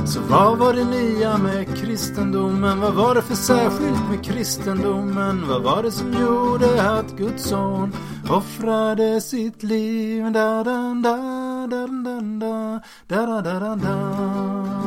[0.06, 2.80] så vad var det nya med kristendomen?
[2.80, 5.48] Vad var det för särskilt med kristendomen?
[5.48, 7.96] Vad var det som gjorde att Guds son
[8.30, 10.24] offrade sitt liv?
[10.24, 14.85] Da, da, da, da, da, da, da, da, da, da, da.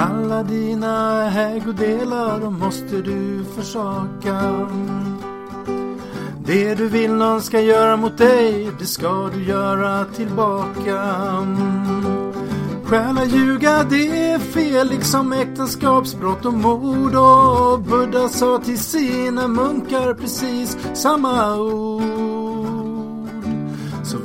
[0.00, 4.68] Alla dina ägodelar, de måste du försaka.
[6.44, 11.14] Det du vill någon ska göra mot dig, det ska du göra tillbaka.
[12.84, 20.14] Stjäla, ljuga, det är fel liksom äktenskapsbrott och mord och Buddha sa till sina munkar
[20.14, 22.17] precis samma ord.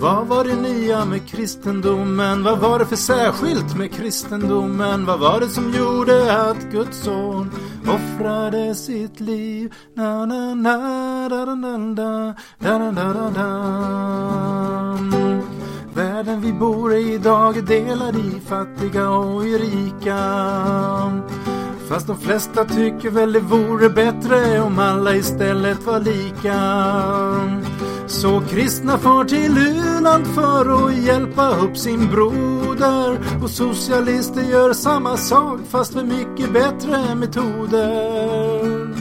[0.04, 2.43] Vad var det nya med kristendomen?
[2.43, 5.06] Vad var det för särskilt med kristendomen?
[5.06, 7.51] Vad var det som gjorde att Guds son
[7.88, 9.74] offrade sitt liv?
[9.93, 13.49] Na, na, na, da, da, da, da, da, da, da, da.
[15.93, 20.20] Världen vi bor i idag är delad i fattiga och i rika.
[21.89, 27.92] Fast de flesta tycker väl det vore bättre om alla istället var lika.
[28.08, 33.20] Så kristna far till u-land för att hjälpa upp sin broder.
[33.43, 38.93] Och socialister gör samma sak fast med mycket bättre metoder.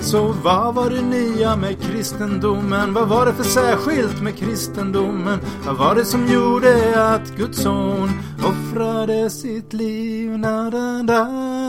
[0.00, 2.94] Så vad var det nya med kristendomen?
[2.94, 5.38] Vad var det för särskilt med kristendomen?
[5.66, 10.38] Vad var det som gjorde att Guds son offrade sitt liv?
[10.38, 11.24] Da, da, da,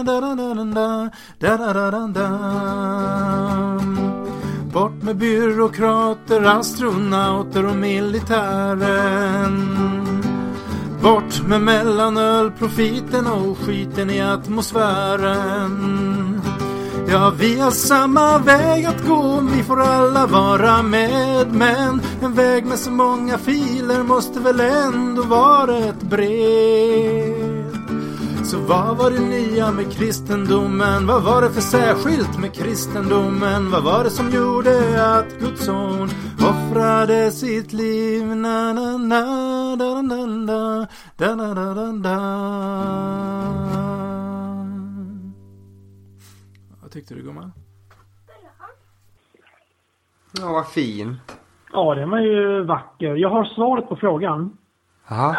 [0.05, 4.10] da, da, da, da, da, da, da, da.
[4.73, 9.55] Bort med byråkrater, astronauter och militären.
[11.01, 16.01] Bort med mellanöl, profiten och skiten i atmosfären.
[17.07, 21.53] Ja, vi har samma väg att gå, vi får alla vara med.
[21.53, 27.40] Men en väg med så många filer måste väl ändå vara ett brev.
[28.51, 31.07] Så vad var det nya med kristendomen?
[31.07, 33.71] Vad var det för särskilt med kristendomen?
[33.71, 34.73] Vad var det som gjorde
[35.17, 36.09] att Guds son
[36.51, 38.25] offrade sitt liv?
[38.25, 40.87] Na, na, na, da, da, da,
[41.17, 42.19] da, da, da, da, da.
[46.81, 47.51] Vad tyckte du gumman?
[50.39, 51.17] Ja, vad fint.
[51.73, 53.15] Ja, den var ju vacker.
[53.15, 54.57] Jag har svaret på frågan.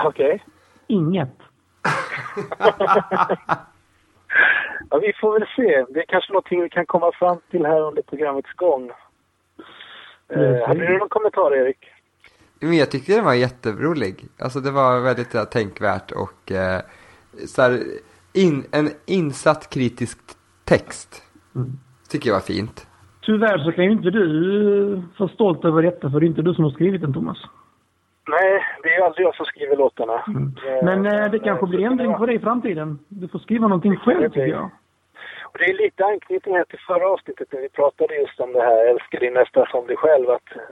[0.07, 0.45] Okej.
[0.87, 1.42] Inget.
[4.91, 5.85] Ja, vi får väl se.
[5.95, 8.91] Det är kanske någonting vi kan komma fram till här under programmets gång.
[10.29, 11.79] Eh, hade du någon kommentar, Erik?
[12.61, 14.25] Men jag tyckte den var jätterolig.
[14.39, 16.81] Alltså det var väldigt ja, tänkvärt och eh,
[17.47, 17.81] så här,
[18.35, 20.19] in, en insatt kritisk
[20.65, 21.23] text.
[22.11, 22.87] Tycker jag var fint.
[23.23, 26.43] Tyvärr så kan ju inte du eh, vara stolt över detta för det är inte
[26.43, 27.39] du som har skrivit den Thomas.
[28.29, 30.15] Nej, det är ju aldrig jag som skriver låtarna.
[30.15, 32.99] Eh, Men eh, det kanske blir ändring på det i framtiden.
[33.09, 34.71] Du får skriva någonting själv tycker jag.
[35.45, 38.63] Och det är lite anknytning här till förra avsnittet när vi pratade just om det
[38.63, 40.31] här älska din nästa som dig själv.
[40.31, 40.63] Att eh,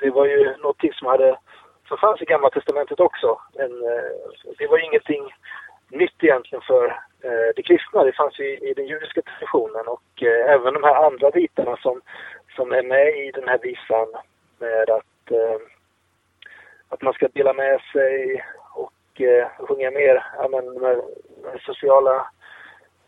[0.00, 1.38] det var ju någonting som hade,
[1.88, 3.38] som fanns i Gamla Testamentet också.
[3.58, 4.10] Men, eh,
[4.58, 5.24] det var ju ingenting
[5.90, 6.84] nytt egentligen för
[7.22, 8.04] eh, de kristna.
[8.04, 12.00] Det fanns ju i den judiska traditionen och eh, även de här andra bitarna som,
[12.56, 14.08] som är med i den här visan
[14.58, 15.58] med att, eh,
[16.88, 20.96] att man ska dela med sig och eh, sjunga mer ja, men, med,
[21.42, 22.16] med sociala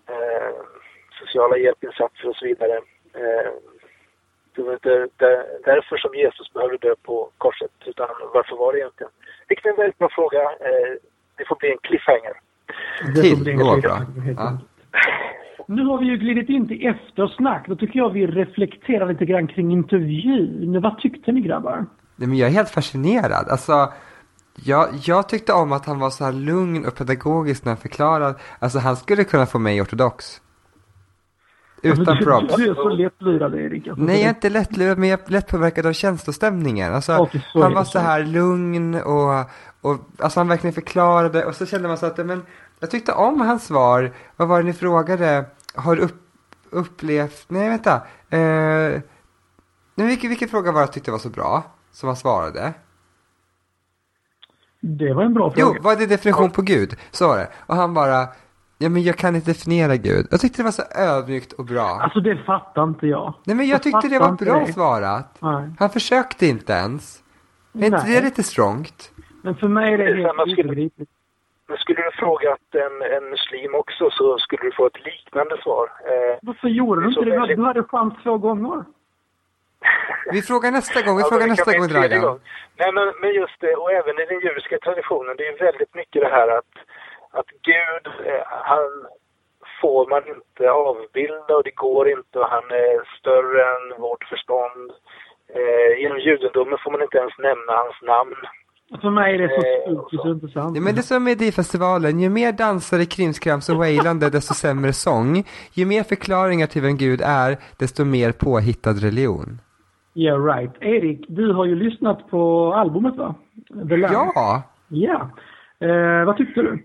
[0.08, 0.54] eh,
[1.20, 2.76] sociala hjälpinsatser och så vidare.
[3.14, 3.50] Eh,
[4.54, 8.78] det var inte där, därför som Jesus behövde dö på korset, utan varför var det
[8.78, 9.12] egentligen?
[9.48, 10.42] Vilket är en väldigt bra fråga.
[10.42, 10.92] Eh,
[11.36, 12.34] det får bli en cliffhanger.
[13.14, 13.98] Det Till, får bli det var bra.
[14.36, 14.58] Ja.
[15.66, 17.68] Nu har vi ju glidit in till eftersnack.
[17.68, 20.80] Då tycker jag vi reflekterar lite grann kring intervjun.
[20.80, 21.86] Vad tyckte ni grabbar?
[22.18, 23.48] Nej, men jag är helt fascinerad.
[23.48, 23.92] Alltså,
[24.54, 28.34] jag, jag tyckte om att han var så här lugn och pedagogisk när han förklarade.
[28.58, 30.40] Alltså han skulle kunna få mig ortodox.
[31.82, 32.56] Utan du, props.
[32.56, 33.86] Du är så lättlurad Erik.
[33.86, 36.94] Alltså, Nej, jag är inte lättlurad, men jag är lättpåverkad av känslostämningen.
[36.94, 39.40] Alltså, är han var så här lugn och,
[39.80, 42.42] och alltså han verkligen förklarade och så kände man så att, men
[42.80, 44.12] jag tyckte om hans svar.
[44.36, 45.44] Vad var det ni frågade?
[45.74, 46.22] Har du upp,
[46.70, 48.02] upplevt, nej vänta.
[48.30, 49.00] Eh,
[49.94, 51.64] vilken, vilken fråga var det jag tyckte var så bra?
[51.98, 52.74] Som han svarade?
[54.80, 55.80] Det var en bra Jo, fråga.
[55.82, 56.90] vad är definition på Gud?
[57.10, 57.48] Så var det.
[57.66, 58.26] Och han bara,
[58.78, 60.26] ja men jag kan inte definiera Gud.
[60.30, 61.98] Jag tyckte det var så ödmjukt och bra.
[62.02, 63.34] Alltså det fattar inte jag.
[63.44, 64.72] Nej men jag tyckte det var bra det.
[64.72, 65.38] svarat.
[65.42, 65.70] Nej.
[65.78, 67.22] Han försökte inte ens.
[67.74, 69.12] Är inte det lite strongt?
[69.42, 71.10] Men för mig är det Det helt skulle- obegripligt.
[71.68, 75.84] Men skulle du frågat en, en muslim också så skulle du få ett liknande svar.
[76.12, 77.24] Eh, Varför gjorde du inte det?
[77.24, 78.84] Du hade- väldigt- Du hade chans två gånger.
[80.32, 82.20] Vi frågar nästa gång, vi Ja, frågar nästa kan gång Dragan.
[82.22, 82.38] gång.
[82.80, 86.22] Nej men, men just det, och även i den judiska traditionen, det är väldigt mycket
[86.22, 86.74] det här att,
[87.38, 88.86] att Gud, eh, han
[89.80, 94.86] får man inte avbilda och det går inte och han är större än vårt förstånd.
[95.58, 98.36] Eh, inom judendomen får man inte ens nämna hans namn.
[99.02, 100.76] För mig är det så Eh, spooky så det är inte sant.
[100.76, 104.92] Ja, men det är som med festivalen ju mer dansare, krimskrams och wailande desto sämre
[104.92, 105.44] sång.
[105.72, 109.60] Ju mer förklaringar till vem Gud är, desto mer påhittad religion.
[110.18, 110.72] Yeah right.
[110.80, 113.34] Erik, du har ju lyssnat på albumet va?
[113.88, 114.14] The Lamb.
[114.14, 114.62] Ja!
[114.88, 115.30] Ja.
[115.80, 116.84] Eh, vad tyckte du?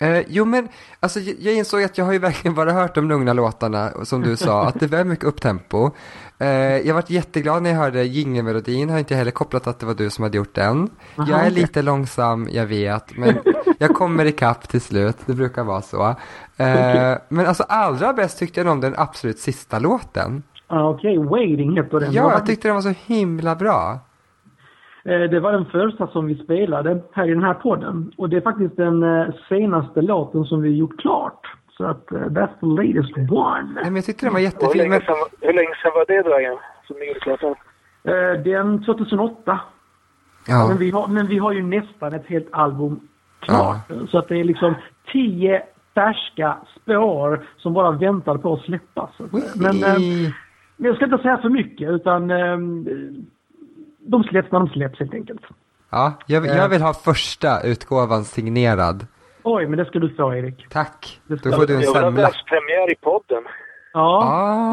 [0.00, 0.68] Eh, jo men,
[1.00, 4.36] alltså jag insåg att jag har ju verkligen bara hört de lugna låtarna, som du
[4.36, 5.90] sa, att det väldigt mycket upptempo.
[6.38, 6.48] Eh,
[6.86, 10.10] jag varit jätteglad när jag hörde jingelmelodin, har inte heller kopplat att det var du
[10.10, 10.90] som hade gjort den.
[11.16, 11.60] Aha, jag är okej.
[11.60, 13.34] lite långsam, jag vet, men
[13.78, 16.08] jag kommer ikapp till slut, det brukar vara så.
[16.56, 20.42] Eh, men alltså allra bäst tyckte jag om den absolut sista låten.
[20.70, 22.12] Ah, Okej, Waiting heter den.
[22.12, 23.98] Ja, jag tyckte den var så himla bra.
[25.04, 28.12] Eh, Det var den första som vi spelade här i den här podden.
[28.16, 31.46] Och det är faktiskt den eh, senaste låten som vi gjort klart.
[31.76, 33.70] Så att uh, that's the latest one.
[33.74, 34.78] Nej, men jag tyckte den var Hur jättefin.
[34.78, 36.56] länge, Men, sedan, hur länge sedan var det Dragan?
[36.86, 37.54] Som ni gjorde klart den?
[38.14, 39.60] Uh, den 2008.
[40.46, 40.66] ja.
[40.68, 43.00] Men, vi har, men vi har ju nästan ett helt album
[43.40, 43.76] klart.
[44.10, 44.74] Så att det är liksom
[45.12, 45.62] tio
[45.94, 49.10] färska spår som bara väntar på att släppas.
[49.56, 50.34] Men eh, I-
[50.78, 52.56] men jag ska inte säga för mycket utan eh,
[53.98, 55.40] de släpps när de släpps helt enkelt.
[55.90, 59.06] ja, jag, jag vill ha första utgåvan signerad.
[59.42, 60.66] Oj, men det ska du få Erik.
[60.70, 61.20] Tack.
[61.26, 62.22] Då får du en Jag vill ha semla.
[62.22, 63.42] världspremiär i podden.
[63.92, 64.22] Ja,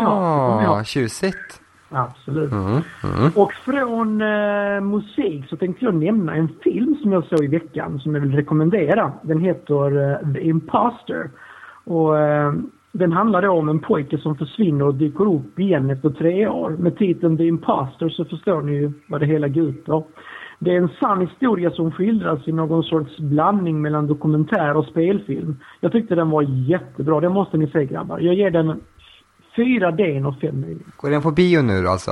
[0.03, 0.84] ja, Ah, ha.
[0.84, 1.62] tjusigt.
[1.89, 2.51] absolut.
[2.51, 2.66] Mm,
[3.03, 3.32] mm.
[3.36, 7.99] Och från eh, musik så tänkte jag nämna en film som jag såg i veckan
[7.99, 9.12] som jag vill rekommendera.
[9.22, 11.30] Den heter eh, The Imposter.
[11.84, 12.53] Och eh,
[12.98, 16.70] den handlar då om en pojke som försvinner och dyker upp igen efter tre år.
[16.70, 20.08] Med titeln The Imposter så förstår ni ju vad det hela går ut på.
[20.60, 25.58] Det är en sann historia som skildras i någon sorts blandning mellan dokumentär och spelfilm.
[25.80, 27.20] Jag tyckte den var jättebra.
[27.20, 28.20] Den måste ni se grabbar.
[28.20, 28.82] Jag ger den
[29.56, 30.98] fyra D och fem möjligt.
[30.98, 32.12] Går den på bio nu alltså?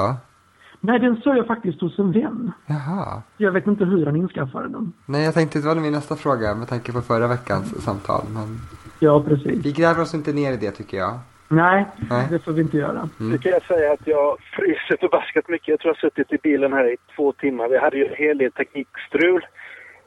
[0.80, 2.52] Nej, den såg jag faktiskt hos en vän.
[2.66, 3.22] Jaha.
[3.38, 4.94] Jag vet inte hur han inskaffade den.
[5.06, 8.22] Nej, jag tänkte det var min nästa fråga med tanke på förra veckans samtal.
[8.34, 8.60] Men
[9.04, 9.66] Ja, precis.
[9.66, 11.20] vi gräver oss inte ner i det tycker jag.
[11.47, 12.28] Nej, Nej.
[12.30, 13.10] det får vi inte göra.
[13.18, 15.68] Nu kan jag säga att jag fryser förbaskat mycket.
[15.68, 17.68] Jag tror jag har suttit i bilen här i två timmar.
[17.70, 19.45] Vi hade ju en hel del teknikstrul.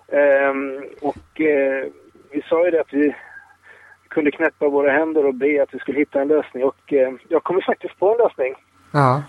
[0.08, 1.84] Ehm, och eh,
[2.30, 3.14] vi sa ju det att vi
[4.08, 6.64] kunde knäppa våra händer och be att vi skulle hitta en lösning.
[6.64, 8.54] Och eh, jag kommer faktiskt på en lösning.
[8.92, 9.22] Ja.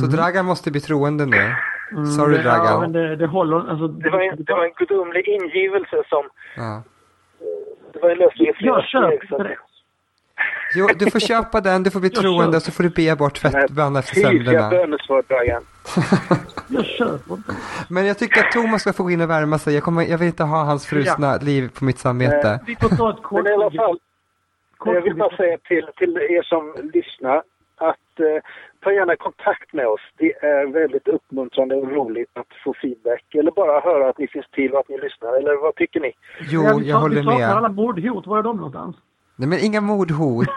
[0.00, 1.36] Så Dragan måste bli troende nu.
[2.16, 2.80] Sorry Mm, ja, Dragan.
[2.80, 3.70] men det, det håller.
[3.70, 6.24] Alltså, Det var en, det var en gudomlig ingivelse som...
[6.56, 6.82] Ja.
[7.92, 9.56] Det var en lösning i flera Jag köper steg.
[9.58, 9.64] så.
[10.74, 13.96] Jo, du får köpa den, du får bli troende så får du be bort fettban
[13.96, 14.44] efter
[15.28, 15.62] Dragan.
[16.68, 17.38] Jag köper.
[17.88, 19.74] Men jag tycker att Thomas ska få gå in och värma sig.
[19.74, 22.60] Jag, kommer, jag vill inte ha hans frusna liv på mitt samvete.
[22.66, 23.44] Vi får ta ett kort...
[23.44, 23.98] Men i alla fall,
[24.84, 27.42] jag vill bara säga till, till er som lyssnar
[27.76, 28.42] att eh,
[28.98, 30.00] gärna kontakt med oss.
[30.18, 34.46] Det är väldigt uppmuntrande och roligt att få feedback eller bara höra att ni finns
[34.52, 35.32] till och att ni lyssnar.
[35.38, 36.12] Eller vad tycker ni?
[36.52, 37.50] Jo, Ja, vi jag tar- håller Vi med.
[37.56, 38.26] alla mordhot.
[38.26, 38.96] Var är de någonstans?
[39.36, 40.48] Nej men inga mordhot.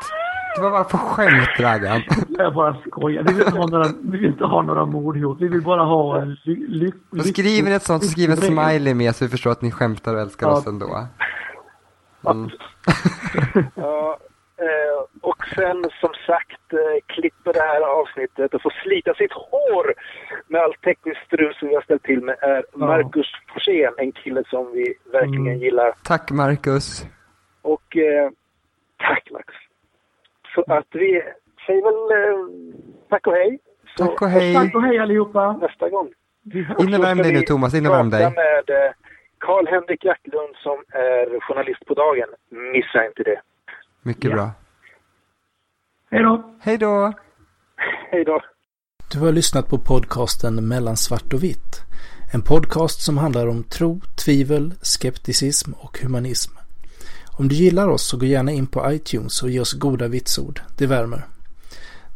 [0.56, 2.02] Det var bara på skämt Dragan.
[2.30, 3.24] Jag bara skojar.
[3.24, 5.38] Vi vill inte ha några, vi vill inte ha några mordhot.
[5.42, 8.36] Vi vill bara ha en ly, ly, Då skriver ni ett sånt, så skriv en
[8.36, 10.54] lycklig smiley med så vi förstår att ni skämtar och älskar Ja.
[10.54, 11.08] oss ändå.
[12.30, 12.50] Mm.
[13.76, 14.18] Ja,
[15.22, 19.94] och sen som sagt eh, klipper det här avsnittet och får slita sitt hår
[20.48, 24.44] med all teknisk strul som vi har ställt till med är Marcus Forsén, en kille
[24.50, 25.60] som vi verkligen Mm.
[25.60, 25.94] gillar.
[26.04, 27.06] Tack Marcus.
[27.62, 28.30] Och eh,
[28.98, 29.54] tack Max.
[30.56, 31.22] Så att vi
[31.66, 32.48] säger väl eh,
[33.10, 33.60] tack och hej.
[33.98, 34.54] Så Tack och hej.
[34.56, 35.52] Tack och hej allihopa.
[35.62, 36.14] nästa gång.
[36.44, 36.80] Vi hörs.
[36.80, 38.22] In och värm dig nu Thomas, in och värm dig.
[38.36, 38.92] med eh,
[39.38, 42.30] Karl-Henrik Jacklund som är journalist på dagen.
[42.50, 43.42] Missa inte det.
[44.04, 44.36] Mycket Ja.
[44.36, 44.52] bra.
[46.12, 46.56] Hej då.
[46.60, 47.14] Hej då.
[48.12, 48.42] Hej då.
[49.12, 51.82] Du har lyssnat på podcasten Mellan svart och vitt.
[52.34, 56.52] En podcast som handlar om tro, tvivel, skepticism och humanism.
[57.38, 60.62] Om du gillar oss så gå gärna in på iTunes och ge oss goda vitsord.
[60.78, 61.26] Det värmer.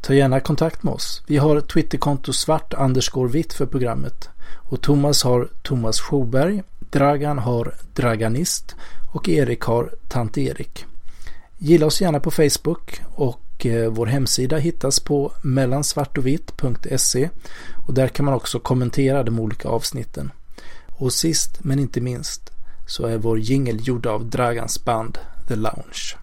[0.01, 1.23] Ta gärna kontakt med oss.
[1.27, 4.29] Vi har Twitterkonto svart underscore vitt för programmet.
[4.69, 8.75] Och Thomas har Thomas Sjoberg, Dragan har Draganist
[9.13, 10.85] och Erik har Tant Erik.
[11.57, 17.29] Gilla oss gärna på Facebook och eh, vår hemsida hittas på mellansvartovitt.se
[17.87, 20.31] och där kan man också kommentera de olika avsnitten.
[20.87, 22.51] Och sist men inte minst
[22.87, 25.17] så är vår jingel gjord av Dragans band
[25.47, 26.15] The Lounge.